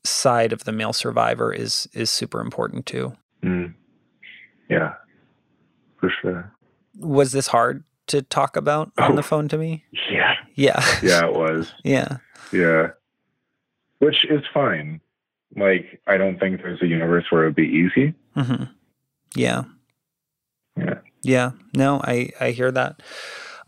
side 0.03 0.53
of 0.53 0.65
the 0.65 0.71
male 0.71 0.93
survivor 0.93 1.51
is 1.53 1.87
is 1.93 2.11
super 2.11 2.41
important 2.41 2.85
too. 2.85 3.13
mm 3.43 3.73
Yeah, 4.69 4.93
for 5.99 6.11
sure. 6.21 6.51
Was 6.99 7.31
this 7.31 7.47
hard 7.47 7.83
to 8.07 8.21
talk 8.21 8.55
about 8.55 8.91
on 8.97 9.13
Oh. 9.13 9.15
the 9.15 9.23
phone 9.23 9.47
to 9.47 9.57
me? 9.57 9.85
Yeah, 10.11 10.35
Yeah. 10.55 10.83
yeah, 11.01 11.25
it 11.25 11.33
was. 11.33 11.73
yeah. 11.83 12.17
Yeah, 12.51 12.89
which 14.03 14.25
is 14.25 14.43
fine. 14.53 14.99
Like, 15.55 16.01
I 16.07 16.17
don't 16.17 16.39
think 16.39 16.61
there's 16.61 16.81
a 16.81 16.87
universe 16.87 17.25
where 17.29 17.43
it 17.43 17.47
would 17.47 17.55
be 17.55 17.67
easy. 17.67 18.13
hmm 18.35 18.63
Yeah. 19.35 19.63
Yeah. 20.75 20.99
Yeah. 21.21 21.51
No, 21.75 22.01
I 22.03 22.31
I 22.39 22.51
hear 22.51 22.71
that. 22.71 23.01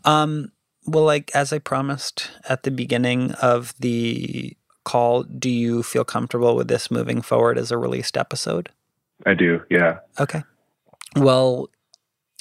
Um 0.04 0.52
well 0.86 1.04
like 1.04 1.30
as 1.34 1.52
I 1.52 1.58
promised 1.58 2.30
at 2.48 2.62
the 2.64 2.70
beginning 2.70 3.32
of 3.32 3.74
the 3.78 4.56
call, 4.84 5.22
do 5.24 5.50
you 5.50 5.82
feel 5.82 6.04
comfortable 6.04 6.54
with 6.56 6.68
this 6.68 6.90
moving 6.90 7.22
forward 7.22 7.58
as 7.58 7.70
a 7.70 7.78
released 7.78 8.16
episode? 8.16 8.70
I 9.24 9.34
do. 9.34 9.60
Yeah. 9.70 9.98
Okay. 10.20 10.42
Well, 11.16 11.68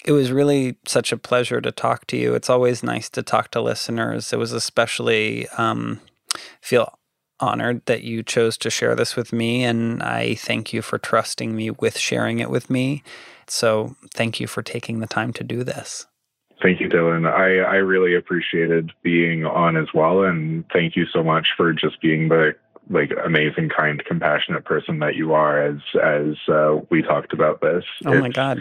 it 0.05 0.12
was 0.12 0.31
really 0.31 0.77
such 0.86 1.12
a 1.12 1.17
pleasure 1.17 1.62
to 1.62 1.71
talk 1.71 2.05
to 2.08 2.17
you. 2.17 2.36
It's 2.36 2.49
always 2.49 2.84
nice 2.84 3.10
to 3.12 3.23
talk 3.23 3.49
to 3.51 3.62
listeners. 3.62 4.31
It 4.34 4.38
was 4.38 4.51
especially 4.51 5.47
um, 5.58 5.99
feel 6.62 6.99
honored 7.39 7.85
that 7.85 8.03
you 8.03 8.23
chose 8.23 8.57
to 8.59 8.69
share 8.69 8.95
this 8.95 9.15
with 9.15 9.31
me, 9.33 9.63
and 9.63 10.01
I 10.03 10.35
thank 10.35 10.73
you 10.73 10.81
for 10.81 10.97
trusting 10.97 11.55
me 11.55 11.71
with 11.71 11.97
sharing 11.97 12.39
it 12.39 12.49
with 12.49 12.69
me. 12.69 13.03
So, 13.47 13.95
thank 14.13 14.39
you 14.39 14.47
for 14.47 14.61
taking 14.63 14.99
the 14.99 15.07
time 15.07 15.31
to 15.33 15.43
do 15.43 15.63
this. 15.63 16.07
Thank 16.63 16.79
you, 16.79 16.87
Dylan. 16.89 17.29
I, 17.31 17.59
I 17.59 17.75
really 17.75 18.15
appreciated 18.15 18.91
being 19.03 19.45
on 19.45 19.75
as 19.77 19.87
well, 19.93 20.23
and 20.23 20.63
thank 20.73 20.95
you 20.95 21.05
so 21.05 21.23
much 21.23 21.49
for 21.55 21.73
just 21.73 22.01
being 22.01 22.29
the 22.29 22.55
like 22.89 23.11
amazing, 23.25 23.69
kind, 23.75 24.03
compassionate 24.05 24.63
person 24.63 24.99
that 24.99 25.15
you 25.15 25.33
are. 25.33 25.61
As 25.61 25.77
as 26.01 26.35
uh, 26.47 26.77
we 26.89 27.01
talked 27.01 27.33
about 27.33 27.61
this. 27.61 27.83
Oh 28.05 28.11
my 28.19 28.27
It's- 28.29 28.33
God. 28.33 28.59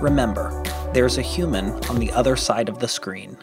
Remember, 0.00 0.50
there's 0.94 1.18
a 1.18 1.22
human 1.22 1.72
on 1.90 1.98
the 1.98 2.10
other 2.12 2.36
side 2.36 2.70
of 2.70 2.78
the 2.78 2.88
screen. 2.88 3.36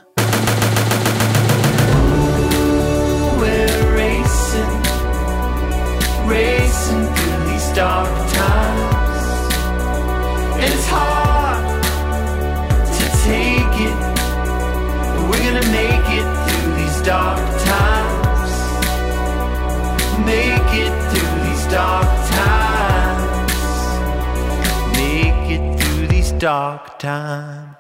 Dark 7.78 8.10
times. 8.34 9.28
It's 10.66 10.88
hard 10.90 11.84
to 12.98 13.06
take 13.22 13.76
it, 13.88 13.98
but 15.14 15.24
we're 15.30 15.46
gonna 15.48 15.70
make 15.82 16.08
it 16.20 16.28
through 16.44 16.74
these 16.74 17.00
dark 17.04 17.38
times. 17.74 18.52
Make 20.26 20.72
it 20.84 20.94
through 21.12 21.36
these 21.46 21.66
dark 21.68 22.10
times. 22.40 23.76
Make 24.98 25.52
it 25.52 25.80
through 25.80 26.08
these 26.08 26.32
dark 26.32 26.98
times. 26.98 27.77